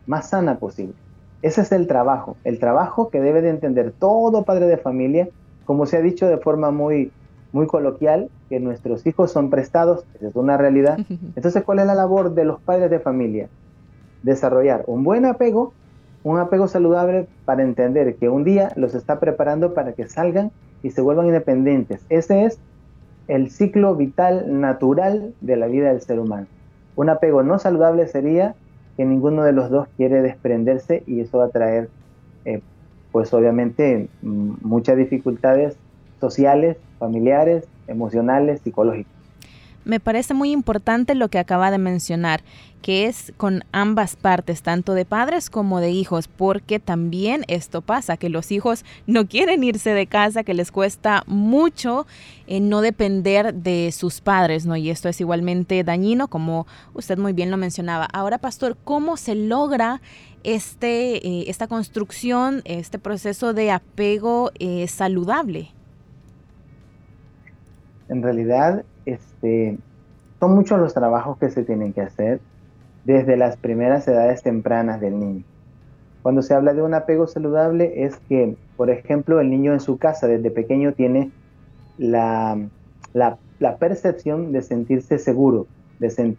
más 0.07 0.29
sana 0.29 0.57
posible. 0.57 0.93
Ese 1.41 1.61
es 1.61 1.71
el 1.71 1.87
trabajo, 1.87 2.37
el 2.43 2.59
trabajo 2.59 3.09
que 3.09 3.21
debe 3.21 3.41
de 3.41 3.49
entender 3.49 3.93
todo 3.97 4.43
padre 4.43 4.67
de 4.67 4.77
familia, 4.77 5.29
como 5.65 5.85
se 5.85 5.97
ha 5.97 6.01
dicho 6.01 6.27
de 6.27 6.37
forma 6.37 6.71
muy, 6.71 7.11
muy 7.51 7.67
coloquial, 7.67 8.29
que 8.49 8.59
nuestros 8.59 9.05
hijos 9.05 9.31
son 9.31 9.49
prestados, 9.49 10.05
esa 10.15 10.27
es 10.27 10.35
una 10.35 10.57
realidad. 10.57 10.99
Entonces, 11.35 11.63
¿cuál 11.63 11.79
es 11.79 11.85
la 11.85 11.95
labor 11.95 12.33
de 12.33 12.45
los 12.45 12.59
padres 12.61 12.89
de 12.89 12.99
familia? 12.99 13.47
Desarrollar 14.23 14.83
un 14.87 15.03
buen 15.03 15.25
apego 15.25 15.73
un 16.25 16.39
apego 16.39 16.67
saludable 16.67 17.27
para 17.45 17.61
entender 17.61 18.15
que 18.15 18.29
un 18.29 18.43
día 18.43 18.71
los 18.75 18.95
está 18.95 19.19
preparando 19.19 19.75
para 19.75 19.93
que 19.93 20.07
salgan 20.07 20.51
y 20.81 20.89
se 20.89 21.01
vuelvan 21.01 21.27
independientes. 21.27 22.03
Ese 22.09 22.45
es 22.45 22.59
el 23.27 23.49
ciclo 23.49 23.95
vital 23.95 24.59
natural 24.59 25.33
de 25.41 25.55
la 25.55 25.67
vida 25.67 25.89
del 25.89 26.01
ser 26.01 26.19
humano. 26.19 26.47
Un 26.95 27.09
apego 27.09 27.43
no 27.43 27.59
saludable 27.59 28.07
sería 28.07 28.55
que 28.97 29.05
ninguno 29.05 29.43
de 29.43 29.51
los 29.51 29.69
dos 29.69 29.87
quiere 29.97 30.21
desprenderse 30.21 31.03
y 31.05 31.19
eso 31.19 31.39
va 31.39 31.45
a 31.45 31.49
traer, 31.49 31.89
eh, 32.45 32.61
pues 33.11 33.33
obviamente, 33.33 34.07
muchas 34.21 34.97
dificultades 34.97 35.75
sociales, 36.19 36.77
familiares, 36.97 37.67
emocionales, 37.87 38.61
psicológicas. 38.61 39.14
Me 39.85 39.99
parece 39.99 40.33
muy 40.33 40.51
importante 40.51 41.13
lo 41.13 41.29
que 41.29 41.37
acaba 41.37 41.69
de 41.69 41.77
mencionar, 41.77 42.43
que 42.81 43.05
es 43.05 43.33
con 43.37 43.63
ambas 43.71 44.15
partes, 44.15 44.63
tanto 44.63 44.95
de 44.95 45.05
padres 45.05 45.51
como 45.51 45.79
de 45.79 45.91
hijos, 45.91 46.27
porque 46.27 46.79
también 46.79 47.45
esto 47.47 47.83
pasa, 47.83 48.17
que 48.17 48.29
los 48.29 48.51
hijos 48.51 48.83
no 49.05 49.27
quieren 49.27 49.63
irse 49.63 49.91
de 49.91 50.07
casa, 50.07 50.43
que 50.43 50.55
les 50.55 50.71
cuesta 50.71 51.23
mucho 51.27 52.07
eh, 52.47 52.59
no 52.59 52.81
depender 52.81 53.53
de 53.53 53.91
sus 53.91 54.21
padres, 54.21 54.65
¿no? 54.65 54.75
Y 54.75 54.89
esto 54.89 55.07
es 55.07 55.21
igualmente 55.21 55.83
dañino, 55.83 56.29
como 56.29 56.65
usted 56.95 57.19
muy 57.19 57.33
bien 57.33 57.51
lo 57.51 57.57
mencionaba. 57.57 58.05
Ahora, 58.05 58.39
pastor, 58.39 58.77
¿cómo 58.83 59.17
se 59.17 59.35
logra 59.35 60.01
este, 60.43 61.27
eh, 61.27 61.45
esta 61.47 61.67
construcción, 61.67 62.63
este 62.65 62.97
proceso 62.97 63.53
de 63.53 63.69
apego 63.69 64.51
eh, 64.57 64.87
saludable? 64.87 65.74
En 68.09 68.21
realidad, 68.21 68.83
este, 69.05 69.77
son 70.39 70.55
muchos 70.55 70.79
los 70.79 70.93
trabajos 70.93 71.37
que 71.37 71.49
se 71.49 71.63
tienen 71.63 71.93
que 71.93 72.01
hacer 72.01 72.39
desde 73.03 73.37
las 73.37 73.57
primeras 73.57 74.07
edades 74.07 74.41
tempranas 74.43 74.99
del 74.99 75.19
niño. 75.19 75.43
Cuando 76.21 76.41
se 76.41 76.55
habla 76.55 76.73
de 76.73 76.81
un 76.81 76.93
apego 76.95 77.27
saludable 77.27 78.03
es 78.03 78.17
que, 78.27 78.55
por 78.77 78.89
ejemplo, 78.89 79.39
el 79.39 79.49
niño 79.49 79.73
en 79.73 79.79
su 79.79 79.97
casa 79.97 80.27
desde 80.27 80.49
pequeño 80.49 80.93
tiene 80.93 81.31
la, 81.97 82.67
percepción 83.79 84.51
de 84.51 84.63
sentirse 84.63 85.19
seguro, 85.19 85.67
de 85.99 86.35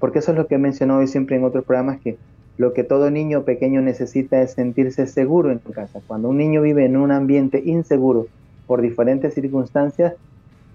porque 0.00 0.20
eso 0.20 0.32
es 0.32 0.38
lo 0.38 0.46
que 0.46 0.54
he 0.54 0.58
mencionado 0.58 1.00
hoy 1.00 1.06
siempre 1.06 1.36
en 1.36 1.44
otros 1.44 1.64
programas, 1.64 2.00
que 2.00 2.16
lo 2.58 2.72
que 2.72 2.84
todo 2.84 3.10
niño 3.10 3.42
pequeño 3.42 3.82
necesita 3.82 4.40
es 4.40 4.52
sentirse 4.52 5.06
seguro 5.06 5.50
en 5.50 5.58
casa. 5.58 6.00
Cuando 6.06 6.30
un 6.30 6.38
niño 6.38 6.62
vive 6.62 6.86
en 6.86 6.96
un 6.96 7.12
ambiente 7.12 7.62
inseguro 7.64 8.26
por 8.66 8.80
diferentes 8.80 9.34
circunstancias, 9.34 10.14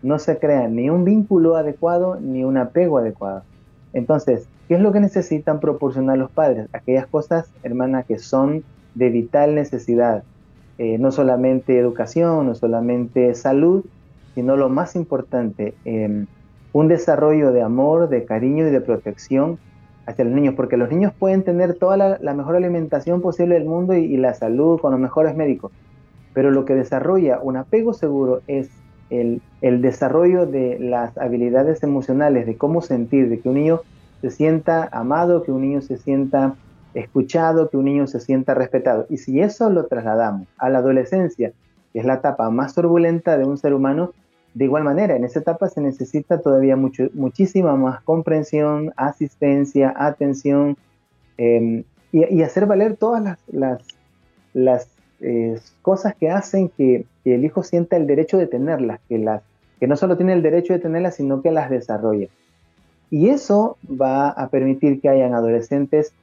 no 0.04 0.20
se 0.20 0.38
crea 0.38 0.68
ni 0.68 0.90
un 0.90 1.06
vínculo 1.06 1.56
adecuado 1.56 2.18
ni 2.20 2.44
un 2.44 2.58
apego 2.58 2.98
adecuado. 2.98 3.44
Entonces, 3.94 4.48
¿qué 4.68 4.76
es 4.76 4.82
lo 4.82 4.92
que 4.92 5.00
necesitan 5.00 5.60
proporcionar 5.60 6.18
los 6.18 6.32
padres? 6.32 6.68
Aquellas 6.74 7.08
cosas, 7.08 7.52
hermana, 7.64 8.04
que 8.04 8.20
son 8.20 8.64
de 8.96 9.10
vital 9.10 9.56
necesidad. 9.56 10.24
Eh, 10.78 10.98
no 10.98 11.12
solamente 11.12 11.78
educación, 11.78 12.48
no 12.48 12.56
solamente 12.56 13.36
salud, 13.36 13.86
sino 14.34 14.56
lo 14.56 14.70
más 14.70 14.96
importante, 14.96 15.74
em, 15.86 16.26
un 16.74 16.88
desarrollo 16.88 17.52
de 17.52 17.62
amor, 17.62 18.10
de 18.10 18.26
cariño 18.26 18.68
y 18.68 18.72
de 18.72 18.82
protección 18.82 19.60
hacia 20.06 20.26
los 20.26 20.34
niños, 20.34 20.56
porque 20.56 20.78
los 20.78 20.90
niños 20.90 21.14
pueden 21.18 21.44
tener 21.44 21.76
toda 21.76 21.98
la, 22.20 22.34
mejor 22.34 22.56
alimentación 22.56 23.22
posible 23.22 23.56
del 23.56 23.66
mundo 23.66 23.94
y, 23.94 24.18
la 24.18 24.34
salud 24.34 24.80
con 24.80 24.92
los 24.92 25.00
mejores 25.00 25.36
médicos, 25.36 25.72
pero 26.34 26.50
lo 26.50 26.66
que 26.66 26.76
desarrolla 26.76 27.40
un 27.42 27.58
apego 27.58 27.94
seguro 27.94 28.42
es 28.48 28.70
el, 29.12 29.42
desarrollo 29.82 30.46
de 30.46 30.80
las 30.80 31.18
habilidades 31.18 31.84
emocionales, 31.84 32.46
de 32.46 32.56
cómo 32.56 32.82
sentir, 32.82 33.30
de 33.30 33.40
que 33.40 33.50
un 33.50 33.56
niño 33.56 33.82
se 34.22 34.32
sienta 34.32 34.88
amado, 34.92 35.44
que 35.44 35.52
un 35.52 35.62
niño 35.62 35.82
se 35.82 35.98
sienta 35.98 36.56
escuchado, 36.94 37.70
que 37.70 37.78
un 37.78 37.86
niño 37.86 38.08
se 38.08 38.20
sienta 38.20 38.54
respetado. 38.54 39.06
Y 39.10 39.18
si 39.18 39.42
eso 39.42 39.70
lo 39.70 39.86
trasladamos 39.86 40.48
a 40.58 40.70
la 40.70 40.80
adolescencia, 40.80 41.52
que 41.92 42.00
es 42.00 42.06
la 42.06 42.16
etapa 42.16 42.50
más 42.50 42.74
turbulenta 42.74 43.38
de 43.38 43.46
un 43.46 43.58
ser 43.58 43.74
humano, 43.74 44.14
de 44.54 44.66
igual 44.66 44.84
manera, 44.84 45.16
en 45.16 45.24
esa 45.24 45.40
etapa 45.40 45.70
se 45.70 45.82
necesita 45.82 46.42
todavía 46.42 46.76
muchísima 46.76 47.76
más 47.76 48.02
comprensión, 48.02 48.94
asistencia, 48.98 49.94
atención 49.96 50.78
em, 51.38 51.84
y, 52.12 52.42
hacer 52.42 52.66
valer 52.66 52.98
todas 52.98 53.38
las 54.54 54.88
eh, 55.22 55.60
cosas 55.82 56.16
que 56.16 56.30
hacen 56.30 56.70
que, 56.70 57.06
el 57.26 57.46
hijo 57.46 57.64
sienta 57.64 57.98
el 57.98 58.08
derecho 58.08 58.38
de 58.38 58.48
tenerlas, 58.48 59.00
que, 59.08 59.20
las, 59.20 59.44
que 59.80 59.88
no 59.88 59.96
solo 59.96 60.18
tiene 60.18 60.34
el 60.34 60.42
derecho 60.42 60.74
de 60.74 60.80
tenerlas, 60.80 61.16
sino 61.16 61.42
que 61.42 61.52
las 61.52 61.70
desarrolla. 61.70 62.28
Y 63.10 63.30
eso 63.30 63.78
va 63.86 64.30
a 64.30 64.50
permitir 64.50 65.02
que 65.02 65.10
hayan 65.10 65.34
adolescentes 65.34 66.14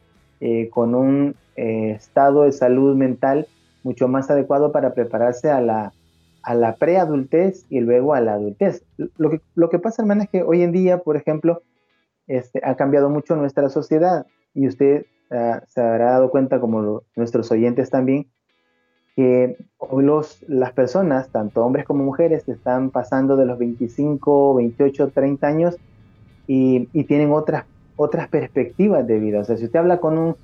eh, 0.41 0.69
con 0.71 0.95
un 0.95 1.37
eh, 1.57 1.91
estado 1.91 2.43
de 2.45 2.53
salud 2.53 2.97
mental 2.97 3.47
mucho 3.83 4.09
más 4.09 4.31
adecuado 4.31 4.73
para 4.73 4.95
prepararse 4.95 5.51
a 5.51 5.61
la, 5.61 5.93
a 6.43 6.55
la 6.55 6.77
preadultez 6.77 7.65
y 7.69 7.81
luego 7.81 8.15
a 8.15 8.21
la 8.21 8.35
adultez. 8.35 8.85
Lo 9.17 9.31
que, 9.31 9.41
lo 9.55 9.69
que 9.69 9.79
pasa, 9.79 10.03
hermana, 10.03 10.25
es 10.25 10.31
que 10.31 10.43
hoy 10.43 10.63
en 10.63 10.73
día, 10.73 10.99
por 10.99 11.17
ejemplo, 11.17 11.63
este, 12.27 12.61
ha 12.65 12.77
cambiado 12.77 13.11
mucho 13.11 13.37
nuestra 13.37 13.69
sociedad 13.69 14.27
y 14.55 14.67
usted 14.67 15.07
ah, 15.31 15.63
se 15.67 15.81
habrá 15.81 16.13
dado 16.13 16.31
cuenta, 16.31 16.61
como 16.61 17.03
nuestros 17.17 17.51
oyentes 17.51 17.91
también, 17.91 18.29
que 19.19 19.57
los, 20.01 20.45
las 20.47 20.71
personas, 20.71 21.29
tanto 21.31 21.67
hombres 21.67 21.85
como 21.85 22.05
mujeres, 22.05 22.49
están 22.49 22.91
pasando 22.91 23.35
de 23.37 23.47
los 23.47 23.59
25, 23.59 24.55
28, 24.55 25.09
30 25.09 25.45
años 25.45 25.77
y, 26.47 26.89
y 26.93 27.03
tienen 27.03 27.33
otras, 27.33 27.65
otras 27.97 28.29
perspectivas 28.29 29.05
de 29.09 29.19
vida. 29.19 29.41
O 29.41 29.45
sea, 29.45 29.57
si 29.57 29.65
usted 29.65 29.81
habla 29.81 29.99
con 29.99 30.19
un, 30.19 30.37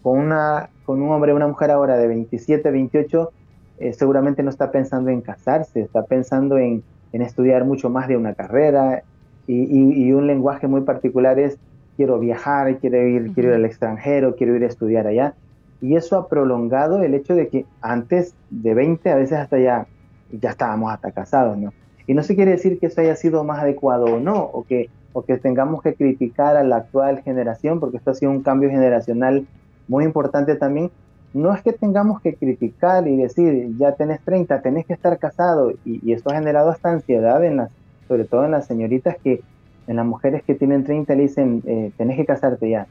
con 0.00 0.16
una, 0.16 0.70
con 0.84 1.02
un 1.02 1.10
hombre 1.10 1.32
o 1.32 1.36
una 1.36 1.48
mujer 1.48 1.72
ahora 1.72 1.96
de 1.96 2.06
27, 2.06 2.70
28, 2.70 3.32
eh, 3.80 3.92
seguramente 3.94 4.44
no 4.44 4.50
está 4.50 4.70
pensando 4.70 5.10
en 5.10 5.22
casarse, 5.22 5.80
está 5.80 6.04
pensando 6.04 6.56
en, 6.56 6.84
estudiar 7.10 7.64
mucho 7.64 7.90
más 7.90 8.06
de 8.06 8.16
una 8.16 8.34
carrera 8.34 9.02
y, 9.48 10.12
un 10.12 10.28
lenguaje 10.28 10.68
muy 10.68 10.82
particular 10.82 11.40
es 11.40 11.58
quiero 11.96 12.20
viajar, 12.20 12.78
quiero 12.78 13.04
ir, 13.04 13.32
quiero 13.34 13.48
ir 13.48 13.56
al 13.56 13.64
extranjero, 13.64 14.36
quiero 14.36 14.54
ir 14.54 14.62
a 14.62 14.68
estudiar 14.68 15.08
allá. 15.08 15.34
Y 15.80 15.96
eso 15.96 16.18
ha 16.18 16.28
prolongado 16.28 17.02
el 17.02 17.14
hecho 17.14 17.34
de 17.34 17.48
que 17.48 17.66
antes 17.80 18.34
de 18.50 18.74
20 18.74 19.10
a 19.10 19.16
veces 19.16 19.38
hasta 19.38 19.58
ya, 19.58 19.86
ya 20.30 20.50
estábamos 20.50 20.92
hasta 20.92 21.12
casados, 21.12 21.56
¿no? 21.56 21.72
Y 22.06 22.14
no 22.14 22.22
se 22.22 22.34
quiere 22.34 22.50
decir 22.50 22.78
que 22.78 22.86
eso 22.86 23.00
haya 23.00 23.16
sido 23.16 23.44
más 23.44 23.60
adecuado 23.60 24.06
o 24.06 24.20
no, 24.20 24.42
o 24.42 24.64
que, 24.64 24.90
o 25.12 25.22
que 25.22 25.36
tengamos 25.38 25.82
que 25.82 25.94
criticar 25.94 26.56
a 26.56 26.64
la 26.64 26.76
actual 26.76 27.22
generación, 27.22 27.80
porque 27.80 27.98
esto 27.98 28.10
ha 28.10 28.14
sido 28.14 28.32
un 28.32 28.42
cambio 28.42 28.68
generacional 28.68 29.46
muy 29.86 30.04
importante 30.04 30.56
también, 30.56 30.90
no 31.32 31.54
es 31.54 31.62
que 31.62 31.72
tengamos 31.72 32.20
que 32.20 32.34
criticar 32.34 33.06
y 33.06 33.16
decir, 33.16 33.76
ya 33.78 33.92
tenés 33.92 34.20
30, 34.22 34.60
tenés 34.62 34.86
que 34.86 34.94
estar 34.94 35.16
casado, 35.18 35.72
y, 35.84 36.12
esto 36.12 36.30
ha 36.30 36.34
generado 36.34 36.70
hasta 36.70 36.90
ansiedad, 36.90 37.44
en 37.44 37.58
las, 37.58 37.70
sobre 38.08 38.24
todo 38.24 38.44
en 38.44 38.50
las 38.50 38.66
señoritas 38.66 39.16
que, 39.22 39.40
en 39.86 39.96
las 39.96 40.06
mujeres 40.06 40.42
que 40.42 40.54
tienen 40.54 40.84
30 40.84 41.14
le 41.14 41.22
dicen, 41.22 41.62
eh, 41.66 41.92
tenés 41.96 42.16
que 42.16 42.26
casarte 42.26 42.70
ya. 42.70 42.86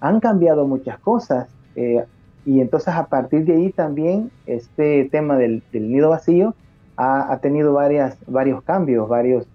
Han 0.00 0.20
cambiado 0.20 0.66
muchas 0.66 0.98
cosas, 0.98 1.48
eh, 1.74 2.04
y 2.48 2.62
entonces 2.62 2.94
a 2.94 3.08
partir 3.08 3.44
de 3.44 3.52
ahí 3.52 3.72
también 3.72 4.30
este 4.46 5.06
tema 5.12 5.36
del, 5.36 5.62
nido 5.70 6.08
vacío 6.08 6.54
ha, 6.96 7.38
tenido 7.42 7.74
varias, 7.74 8.16
varios 8.26 8.62
cambios, 8.62 9.06
varios, 9.06 9.46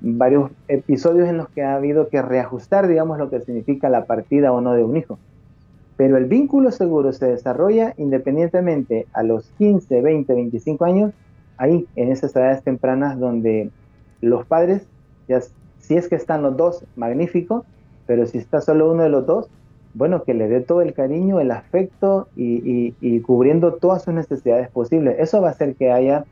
varios 0.00 0.50
episodios 0.66 1.28
en 1.28 1.36
los 1.36 1.48
que 1.50 1.62
ha 1.62 1.76
habido 1.76 2.08
que 2.08 2.20
reajustar, 2.20 2.88
digamos, 2.88 3.18
lo 3.18 3.30
que 3.30 3.40
significa 3.42 3.88
la 3.88 4.06
partida 4.06 4.50
o 4.50 4.60
no 4.60 4.72
de 4.72 4.82
un 4.82 4.96
hijo. 4.96 5.20
Pero 5.96 6.16
el 6.16 6.24
vínculo 6.24 6.72
seguro 6.72 7.12
se 7.12 7.26
desarrolla 7.26 7.94
independientemente 7.96 9.06
a 9.12 9.22
los 9.22 9.48
15, 9.58 10.02
20, 10.02 10.34
25 10.34 10.84
años, 10.84 11.12
ahí 11.56 11.86
en 11.94 12.10
esas 12.10 12.34
edades 12.34 12.64
tempranas 12.64 13.16
donde 13.16 13.70
los 14.20 14.44
padres, 14.44 14.82
ya, 15.28 15.40
si 15.78 15.94
es 15.94 16.08
que 16.08 16.16
están 16.16 16.42
los 16.42 16.56
dos, 16.56 16.84
magnífico, 16.96 17.64
pero 18.06 18.26
si 18.26 18.38
está 18.38 18.60
solo 18.60 18.90
uno 18.90 19.04
de 19.04 19.08
los 19.08 19.24
dos, 19.24 19.48
bueno, 19.94 20.24
que 20.24 20.34
le 20.34 20.48
dé 20.48 20.60
todo 20.60 20.82
el 20.82 20.94
cariño, 20.94 21.40
el 21.40 21.50
afecto 21.50 22.28
y, 22.36 22.94
y 23.00 23.20
cubriendo 23.20 23.74
todas 23.74 24.04
sus 24.04 24.14
necesidades 24.14 24.68
posibles. 24.70 25.16
Eso 25.18 25.40
va 25.42 25.48
a 25.48 25.50
hacer 25.52 25.74
que 25.74 25.92
haya 25.92 26.24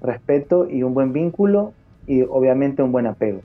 respeto 0.00 0.68
y 0.68 0.82
un 0.82 0.94
buen 0.94 1.12
vínculo 1.12 1.72
y 2.06 2.22
obviamente 2.22 2.82
un 2.82 2.92
buen 2.92 3.06
apego. 3.06 3.40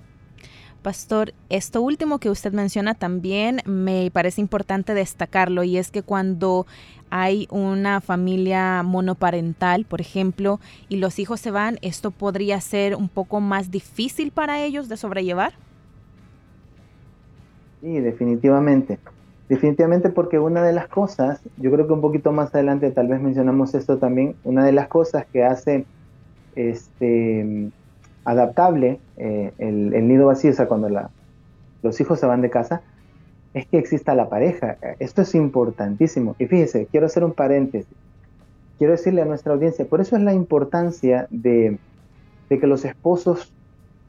Pastor, 0.81 1.33
esto 1.49 1.81
último 1.81 2.19
que 2.19 2.29
usted 2.29 2.53
menciona 2.53 2.93
también 2.93 3.61
me 3.65 4.09
parece 4.11 4.41
importante 4.41 4.93
destacarlo 4.93 5.63
y 5.63 5.77
es 5.77 5.91
que 5.91 6.01
cuando 6.01 6.65
hay 7.09 7.47
una 7.51 7.99
familia 7.99 8.83
monoparental, 8.83 9.85
por 9.85 10.01
ejemplo, 10.01 10.59
y 10.87 10.97
los 10.97 11.19
hijos 11.19 11.39
se 11.39 11.51
van, 11.51 11.77
¿esto 11.81 12.11
podría 12.11 12.61
ser 12.61 12.95
un 12.95 13.09
poco 13.09 13.41
más 13.41 13.71
difícil 13.71 14.31
para 14.31 14.63
ellos 14.63 14.87
de 14.87 14.97
sobrellevar? 14.97 15.53
Sí, 17.81 17.99
definitivamente. 17.99 18.99
Definitivamente 19.49 20.09
porque 20.09 20.39
una 20.39 20.61
de 20.63 20.73
las 20.73 20.87
cosas, 20.89 21.41
yo 21.57 21.71
creo 21.71 21.87
que 21.87 21.93
un 21.93 22.01
poquito 22.01 22.33
más 22.33 22.53
adelante 22.53 22.91
tal 22.91 23.07
vez 23.07 23.21
mencionamos 23.21 23.73
esto 23.75 23.97
también, 23.97 24.35
una 24.43 24.65
de 24.65 24.73
las 24.73 24.89
cosas 24.89 25.25
que 25.25 25.45
hace 25.45 25.85
este 26.55 27.71
adaptable, 28.25 28.99
eh, 29.15 29.53
el, 29.57 30.07
nido 30.07 30.27
vacío, 30.27 30.51
o 30.51 30.53
sea, 30.53 30.67
cuando 30.67 30.89
los 31.81 32.01
hijos 32.01 32.19
se 32.19 32.25
van 32.25 32.41
de 32.41 32.49
casa, 32.49 32.81
es 33.53 33.65
que 33.67 33.77
exista 33.77 34.13
la 34.15 34.27
pareja. 34.27 34.75
Esto 34.99 35.21
es 35.21 35.33
importantísimo. 35.33 36.35
Y 36.37 36.47
fíjese, 36.47 36.87
quiero 36.91 37.05
hacer 37.05 37.23
un 37.23 37.31
paréntesis. 37.31 37.95
Quiero 38.77 38.91
decirle 38.91 39.21
a 39.21 39.25
nuestra 39.25 39.53
audiencia, 39.53 39.85
por 39.85 40.01
eso 40.01 40.17
es 40.17 40.23
la 40.23 40.33
importancia 40.33 41.27
de, 41.29 41.79
de 42.49 42.59
que 42.59 42.67
los 42.67 42.83
esposos 42.83 43.53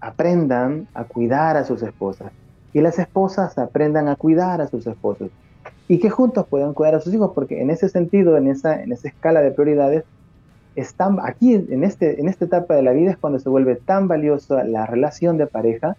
aprendan 0.01 0.89
a 0.95 1.05
cuidar 1.05 1.57
a 1.57 1.65
sus 1.65 1.83
esposas 1.83 2.33
y 2.73 2.81
las 2.81 2.99
esposas 2.99 3.57
aprendan 3.59 4.09
a 4.09 4.17
cuidar 4.17 4.61
a 4.61 4.69
sus 4.69 4.87
esposos 4.87 5.31
y 5.89 5.99
que 5.99 6.11
juntos 6.11 6.47
puedan 6.49 6.75
cuidar 6.75 6.95
a 6.95 7.01
sus 7.01 7.15
hijos, 7.15 7.33
porque 7.35 7.63
en 7.63 7.71
ese 7.71 7.89
sentido, 7.89 8.37
en 8.37 8.49
esa, 8.49 8.83
en 8.83 8.93
esa 8.93 9.09
escala 9.09 9.41
de 9.41 9.51
prioridades, 9.51 10.05
están 10.77 11.19
aquí 11.23 11.55
en, 11.55 11.83
este, 11.83 12.21
en 12.21 12.29
esta 12.29 12.45
etapa 12.45 12.75
de 12.75 12.83
la 12.83 12.93
vida 12.93 13.11
es 13.11 13.17
cuando 13.17 13.39
se 13.39 13.49
vuelve 13.49 13.77
tan 13.77 14.07
valiosa 14.07 14.63
la 14.65 14.87
relación 14.87 15.39
de 15.39 15.47
pareja, 15.47 15.97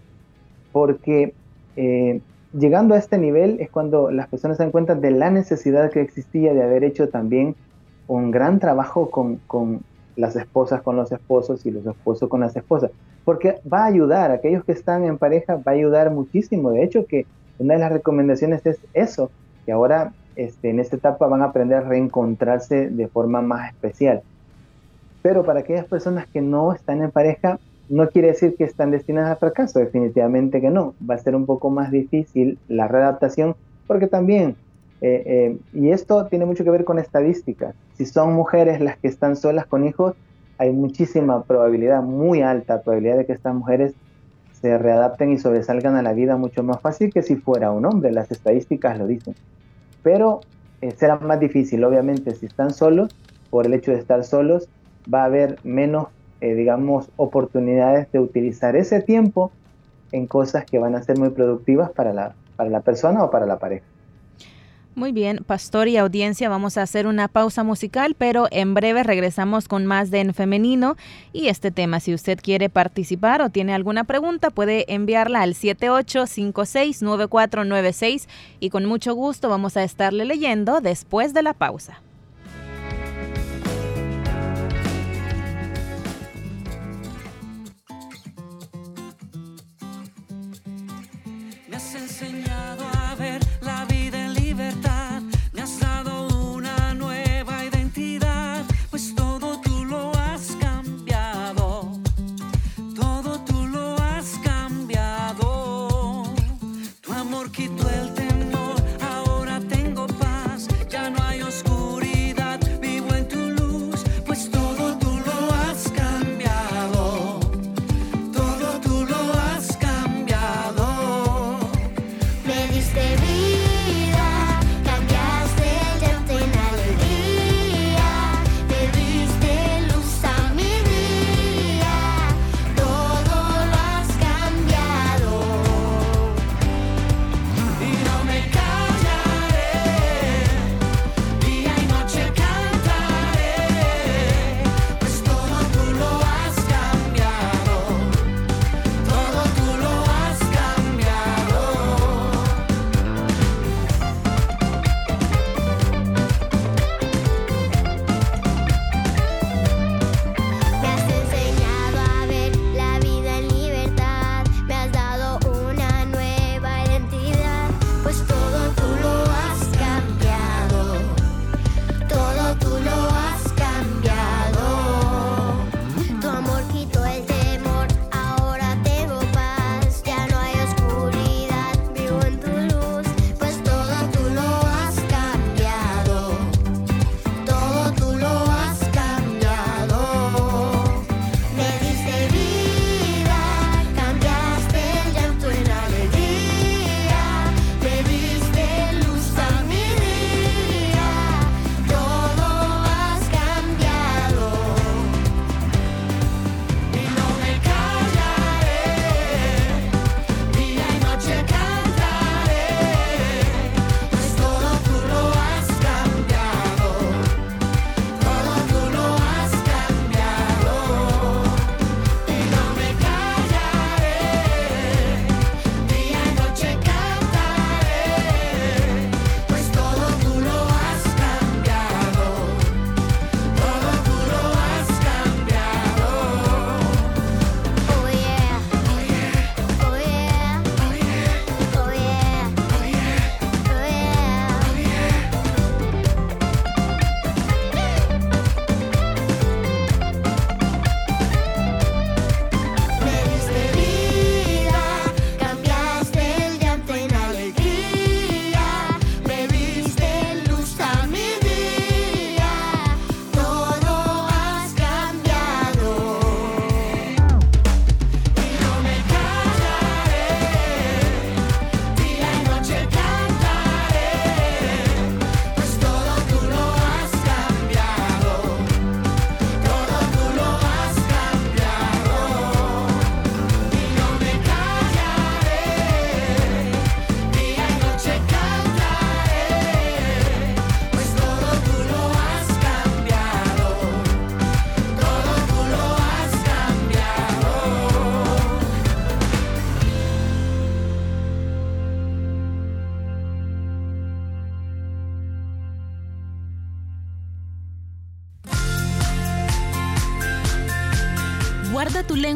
porque 0.72 1.34
eh, 1.76 2.22
llegando 2.54 2.94
a 2.94 2.98
este 2.98 3.18
nivel 3.18 3.60
es 3.60 3.70
cuando 3.70 4.12
las 4.12 4.28
personas 4.28 4.58
se 4.58 4.64
dan 4.64 4.72
cuenta 4.72 4.96
de 4.96 5.12
la 5.12 5.32
necesidad 5.32 5.92
que 5.92 6.02
existía 6.02 6.54
de 6.54 6.64
haber 6.64 6.84
hecho 6.84 7.10
también 7.10 7.56
un 8.08 8.32
gran 8.32 8.60
trabajo 8.60 9.10
con, 9.10 9.38
con 9.48 9.82
las 10.20 10.36
esposas 10.36 10.82
con 10.82 10.96
los 10.96 11.12
esposos 11.12 11.66
y 11.66 11.72
los 11.72 11.86
esposos 11.86 12.30
con 12.30 12.42
las 12.42 12.56
esposas, 12.56 12.92
porque 13.26 13.60
va 13.72 13.84
a 13.84 13.88
ayudar, 13.88 14.32
a 14.32 14.36
aquellos 14.36 14.64
que 14.64 14.74
están 14.74 15.04
en 15.06 15.18
pareja 15.18 15.56
va 15.56 15.72
a 15.72 15.76
ayudar 15.76 16.12
muchísimo, 16.12 16.72
de 16.72 16.84
hecho 16.84 17.06
que 17.06 17.26
una 17.58 17.76
de 17.76 17.80
las 17.80 17.92
recomendaciones 17.92 18.66
es 18.66 18.80
eso, 18.94 19.32
que 19.66 19.72
ahora 19.72 20.14
este, 20.36 20.70
en 20.70 20.80
esta 20.80 20.96
etapa 20.96 21.28
van 21.28 21.42
a 21.42 21.46
aprender 21.46 21.80
a 21.80 21.88
reencontrarse 21.88 22.90
de 22.90 23.08
forma 23.08 23.42
más 23.42 23.70
especial. 23.74 24.22
Pero 25.22 25.44
para 25.44 25.60
aquellas 25.60 25.86
personas 25.86 26.28
que 26.28 26.42
no 26.42 26.72
están 26.74 27.02
en 27.02 27.12
pareja, 27.12 27.60
no 27.90 28.08
quiere 28.10 28.30
decir 28.30 28.56
que 28.56 28.64
están 28.64 28.92
destinadas 28.92 29.32
al 29.32 29.38
fracaso, 29.38 29.80
definitivamente 29.80 30.62
que 30.62 30.70
no. 30.70 30.94
Va 31.08 31.16
a 31.16 31.18
ser 31.18 31.36
un 31.36 31.46
poco 31.46 31.70
más 31.70 31.92
difícil 31.92 32.58
la 32.70 32.88
readaptación 32.88 33.56
porque 33.88 34.08
también, 34.08 34.56
eh, 35.02 35.24
eh, 35.26 35.58
y 35.74 35.92
esto 35.92 36.26
tiene 36.28 36.46
mucho 36.46 36.64
que 36.64 36.72
ver 36.72 36.84
con 36.84 37.00
estadísticas, 37.00 37.76
si 37.96 38.06
son 38.06 38.34
mujeres 38.34 38.82
las 38.82 38.98
que 38.98 39.08
están 39.08 39.36
solas 39.36 39.66
con 39.66 39.86
hijos, 39.86 40.16
hay 40.58 40.72
muchísima 40.74 41.44
probabilidad, 41.44 42.04
muy 42.04 42.42
alta 42.42 42.82
probabilidad 42.82 43.18
de 43.18 43.26
que 43.26 43.34
estas 43.34 43.56
mujeres 43.56 43.94
se 44.62 44.78
readapten 44.78 45.32
y 45.32 45.38
sobresalgan 45.38 45.96
a 45.96 46.02
la 46.02 46.14
vida 46.14 46.36
mucho 46.36 46.64
más 46.64 46.82
fácil 46.82 47.14
que 47.14 47.22
si 47.22 47.38
fuera 47.38 47.72
un 47.72 47.86
hombre, 47.86 48.12
las 48.12 48.30
estadísticas 48.30 48.98
lo 49.00 49.08
dicen. 49.08 49.36
Pero 50.04 50.42
eh, 50.82 50.92
será 50.92 51.18
más 51.18 51.40
difícil, 51.40 51.84
obviamente, 51.84 52.36
si 52.36 52.46
están 52.46 52.74
solos, 52.74 53.16
por 53.50 53.66
el 53.66 53.74
hecho 53.74 53.92
de 53.92 54.00
estar 54.00 54.24
solos, 54.24 54.68
va 55.12 55.22
a 55.22 55.26
haber 55.26 55.58
menos, 55.64 56.08
eh, 56.42 56.54
digamos, 56.56 57.10
oportunidades 57.16 58.12
de 58.12 58.20
utilizar 58.20 58.76
ese 58.76 59.02
tiempo 59.02 59.52
en 60.12 60.28
cosas 60.28 60.66
que 60.66 60.78
van 60.78 60.96
a 60.96 61.04
ser 61.04 61.18
muy 61.18 61.30
productivas 61.30 61.90
para 61.92 62.14
la, 62.14 62.36
para 62.56 62.70
la 62.70 62.82
persona 62.82 63.24
o 63.24 63.32
para 63.32 63.46
la 63.46 63.60
pareja. 63.60 63.86
Muy 65.00 65.12
bien, 65.14 65.46
pastor 65.48 65.88
y 65.88 65.96
audiencia, 65.96 66.50
vamos 66.50 66.78
a 66.78 66.82
hacer 66.82 67.08
una 67.08 67.30
pausa 67.30 67.64
musical, 67.64 68.18
pero 68.18 68.50
en 68.52 68.74
breve 68.74 69.02
regresamos 69.02 69.70
con 69.70 69.86
más 69.86 70.12
de 70.12 70.20
En 70.20 70.34
Femenino 70.34 70.98
y 71.32 71.48
este 71.48 71.72
tema. 71.72 72.02
Si 72.02 72.14
usted 72.14 72.38
quiere 72.44 72.68
participar 72.68 73.42
o 73.42 73.50
tiene 73.50 73.74
alguna 73.74 74.04
pregunta, 74.04 74.50
puede 74.50 74.94
enviarla 74.94 75.42
al 75.42 75.54
78569496 75.54 78.28
y 78.60 78.72
con 78.72 78.84
mucho 78.84 79.14
gusto 79.14 79.48
vamos 79.48 79.78
a 79.78 79.86
estarle 79.86 80.26
leyendo 80.26 80.82
después 80.82 81.34
de 81.34 81.44
la 81.44 81.54
pausa. 81.54 82.02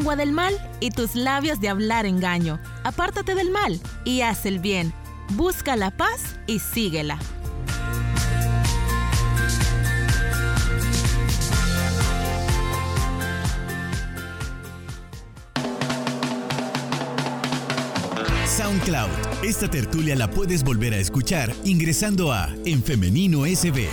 Lengua 0.04 0.16
del 0.18 0.34
mal 0.34 0.54
y 0.82 0.89
tus 0.89 1.16
labios 1.16 1.62
de 1.62 1.70
hablar 1.70 2.06
engaño. 2.06 2.60
Apártate 2.84 3.36
del 3.36 3.52
mal 3.52 3.80
y 4.04 4.20
haz 4.20 4.46
el 4.46 4.60
bien. 4.60 4.94
Busca 5.30 5.78
la 5.78 5.92
paz 5.92 6.36
y 6.46 6.60
síguela. 6.60 7.18
SoundCloud. 18.46 19.10
Esta 19.42 19.70
tertulia 19.70 20.18
la 20.18 20.30
puedes 20.30 20.66
volver 20.66 20.94
a 20.94 20.98
escuchar 20.98 21.54
ingresando 21.63 22.34
a 22.34 22.54
En 22.66 22.84
Femenino 22.84 23.46
SB. 23.46 23.88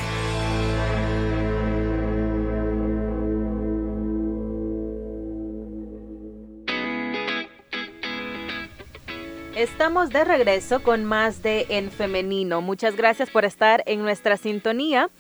Estamos 9.61 10.09
de 10.09 10.25
regreso 10.25 10.83
con 10.83 11.05
más 11.05 11.43
de 11.43 11.67
En 11.69 11.91
Femenino. 11.91 12.63
Muchas 12.63 12.97
gracias 12.97 13.29
por 13.29 13.45
estar 13.45 13.83
en 13.85 14.01
nuestra 14.01 14.39
sintonía. 14.39 15.11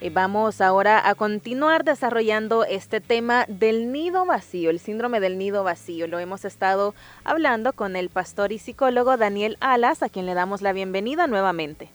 Eh, 0.00 0.10
vamos 0.10 0.60
ahora 0.60 1.08
a 1.08 1.14
continuar 1.14 1.84
desarrollando 1.84 2.64
este 2.64 3.00
tema 3.00 3.44
del 3.46 3.92
nido 3.92 4.26
vacío, 4.26 4.70
el 4.70 4.80
síndrome 4.80 5.20
del 5.20 5.38
nido 5.38 5.62
vacío. 5.62 6.08
Lo 6.08 6.18
hemos 6.18 6.44
estado 6.44 6.92
hablando 7.22 7.72
con 7.72 7.94
el 7.94 8.08
pastor 8.08 8.50
y 8.50 8.58
psicólogo 8.58 9.16
Daniel 9.16 9.58
Alas, 9.60 10.02
a 10.02 10.08
quien 10.08 10.26
le 10.26 10.34
damos 10.34 10.60
la 10.60 10.72
bienvenida 10.72 11.28
nuevamente. 11.28 11.88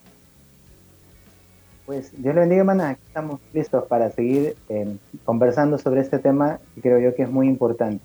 Pues 1.86 2.14
Dios 2.14 2.34
le 2.34 2.40
bendiga, 2.40 2.62
hermana. 2.62 2.92
estamos 2.94 3.42
listos 3.52 3.84
para 3.88 4.10
seguir 4.12 4.56
eh, 4.70 4.96
conversando 5.26 5.78
sobre 5.78 6.00
este 6.00 6.20
tema 6.20 6.62
que 6.76 6.82
creo 6.82 7.00
yo 7.00 7.14
que 7.14 7.24
es 7.24 7.30
muy 7.30 7.50
importante. 7.50 8.02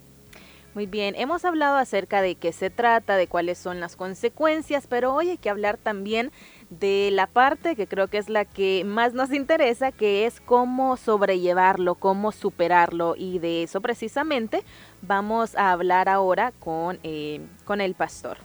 Muy 0.75 0.87
bien, 0.87 1.15
hemos 1.17 1.45
hablado 1.45 1.77
acerca 1.77 2.21
de 2.21 2.35
qué 2.35 2.51
se 2.51 2.69
trata, 2.69 3.17
de 3.17 3.29
cuáles 3.29 3.59
son 3.59 3.79
las 3.79 3.95
consecuencias, 3.95 4.89
pero 4.89 5.15
hoy 5.15 5.31
hay 5.31 5.39
que 5.39 5.49
hablar 5.49 5.77
también 5.77 6.33
de 6.69 7.11
la 7.13 7.29
parte 7.29 7.77
que 7.77 7.87
creo 7.87 8.09
que 8.09 8.19
es 8.19 8.29
la 8.29 8.45
que 8.45 8.83
más 8.85 9.15
nos 9.15 9.33
interesa, 9.33 9.93
que 9.93 10.27
es 10.27 10.41
cómo 10.41 10.97
sobrellevarlo, 10.97 11.95
cómo 11.95 12.33
superarlo. 12.33 13.15
Y 13.17 13.39
de 13.39 13.63
eso 13.63 13.81
precisamente 13.81 14.65
vamos 15.01 15.55
a 15.55 15.71
hablar 15.71 16.09
ahora 16.09 16.53
con, 16.59 16.99
eh, 17.05 17.41
con 17.65 17.81
el 17.81 17.95
pastor. 17.95 18.39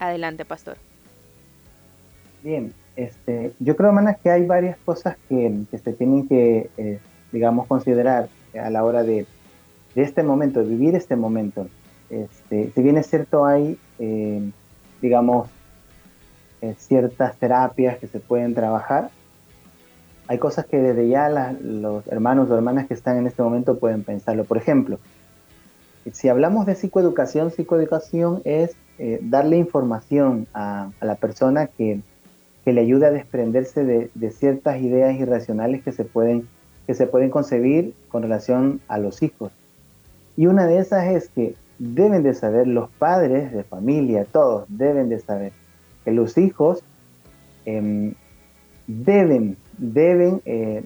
Adelante, 0.00 0.44
pastor. 0.44 0.78
Bien, 2.42 2.74
este, 2.96 3.52
yo 3.60 3.76
creo, 3.76 3.90
hermana, 3.90 4.14
que 4.14 4.30
hay 4.30 4.46
varias 4.46 4.76
cosas 4.78 5.16
que, 5.28 5.64
se 5.70 5.92
tienen 5.92 6.26
que, 6.26 6.70
eh, 6.76 6.98
digamos, 7.30 7.68
considerar 7.68 8.28
a 8.60 8.68
la 8.70 8.84
hora 8.84 9.04
de 9.04 9.26
este 10.02 10.22
momento, 10.22 10.60
de 10.60 10.66
vivir 10.66 10.94
este 10.94 11.16
momento. 11.16 11.66
Este, 12.10 12.70
si 12.74 12.82
bien 12.82 12.96
es 12.96 13.06
cierto, 13.06 13.44
hay, 13.44 13.78
eh, 13.98 14.50
digamos, 15.02 15.48
eh, 16.60 16.74
ciertas 16.78 17.36
terapias 17.36 17.98
que 17.98 18.06
se 18.06 18.20
pueden 18.20 18.54
trabajar, 18.54 19.10
hay 20.28 20.38
cosas 20.38 20.66
que 20.66 20.78
desde 20.78 21.08
ya 21.08 21.30
los 21.62 22.06
hermanos 22.06 22.50
o 22.50 22.54
hermanas 22.54 22.86
que 22.86 22.94
están 22.94 23.16
en 23.16 23.26
este 23.26 23.42
momento 23.42 23.78
pueden 23.78 24.04
pensarlo. 24.04 24.44
Por 24.44 24.58
ejemplo, 24.58 24.98
si 26.12 26.28
hablamos 26.28 26.66
de 26.66 26.74
psicoeducación, 26.74 27.50
psicoeducación 27.50 28.42
es 28.44 28.76
eh, 28.98 29.20
darle 29.22 29.56
información 29.56 30.46
a, 30.52 30.90
la 31.00 31.14
persona 31.14 31.66
que, 31.66 32.00
que, 32.64 32.72
le 32.74 32.82
ayude 32.82 33.06
a 33.06 33.10
desprenderse 33.10 33.84
de, 33.84 34.10
de, 34.14 34.30
ciertas 34.30 34.80
ideas 34.82 35.14
irracionales 35.16 35.82
que 35.82 35.92
se, 35.92 36.04
pueden, 36.04 36.46
que 36.86 36.94
se 36.94 37.06
pueden 37.06 37.30
concebir 37.30 37.94
con 38.08 38.22
relación 38.22 38.80
a 38.86 38.98
los 38.98 39.22
hijos. 39.22 39.50
Y 40.38 40.46
una 40.46 40.68
de 40.68 40.78
esas 40.78 41.04
es 41.08 41.28
que 41.30 41.56
deben 41.80 42.22
de 42.22 42.32
saber 42.32 42.68
los 42.68 42.90
padres 42.90 43.52
de 43.52 43.64
familia, 43.64 44.24
todos 44.24 44.66
deben 44.68 45.08
de 45.08 45.18
saber 45.18 45.50
que 46.04 46.12
los 46.12 46.38
hijos 46.38 46.84
em, 47.64 48.14
deben, 48.86 49.56
deben 49.78 50.40
eh, 50.44 50.84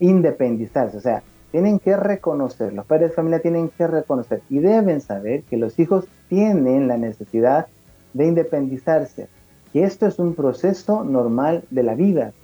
independizarse, 0.00 0.98
o 0.98 1.00
sea, 1.00 1.22
tienen 1.50 1.78
que 1.78 1.96
reconocer, 1.96 2.74
los 2.74 2.84
padres 2.84 3.08
de 3.08 3.16
familia 3.16 3.40
tienen 3.40 3.70
que 3.70 3.86
reconocer 3.86 4.42
y 4.50 4.58
deben 4.58 5.00
saber 5.00 5.44
que 5.44 5.56
los 5.56 5.78
hijos 5.78 6.06
tienen 6.28 6.86
la 6.86 6.98
necesidad 6.98 7.68
de 8.12 8.26
independizarse, 8.26 9.28
que 9.72 9.84
esto 9.84 10.06
es 10.06 10.18
un 10.18 10.34
proceso 10.34 11.04
normal 11.04 11.64
de 11.70 11.84
la 11.84 11.94
vida. 11.94 12.34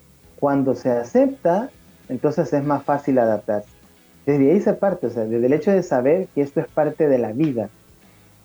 Cuando 0.41 0.75
se 0.75 0.91
acepta, 0.91 1.69
entonces 2.09 2.51
es 2.55 2.65
más 2.65 2.83
fácil 2.83 3.19
adaptarse. 3.19 3.76
Desde 4.27 4.51
ahí 4.51 4.61
se 4.61 4.75
parte, 4.75 5.07
o 5.07 5.11
sea, 5.11 5.25
desde 5.25 5.47
el 5.47 5.53
hecho 5.53 5.71
de 5.71 5.85
saber 5.85 6.27
que 6.35 6.43
esto 6.43 6.61
es 6.61 6.67
parte 6.67 7.09
de 7.09 7.19
la 7.19 7.33
vida 7.33 7.71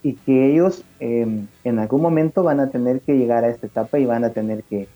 y 0.03 0.13
que 0.13 0.51
ellos 0.51 0.83
em, 0.99 1.47
en 1.63 1.79
algún 1.79 2.01
momento 2.01 2.43
van 2.43 2.59
a 2.59 2.69
tener 2.69 3.01
que 3.01 3.17
llegar 3.17 3.43
a 3.43 3.49
esta 3.49 3.67
etapa 3.67 3.99
y 3.99 4.05
van 4.05 4.23
a 4.23 4.29
tener 4.29 4.63
que, 4.63 4.87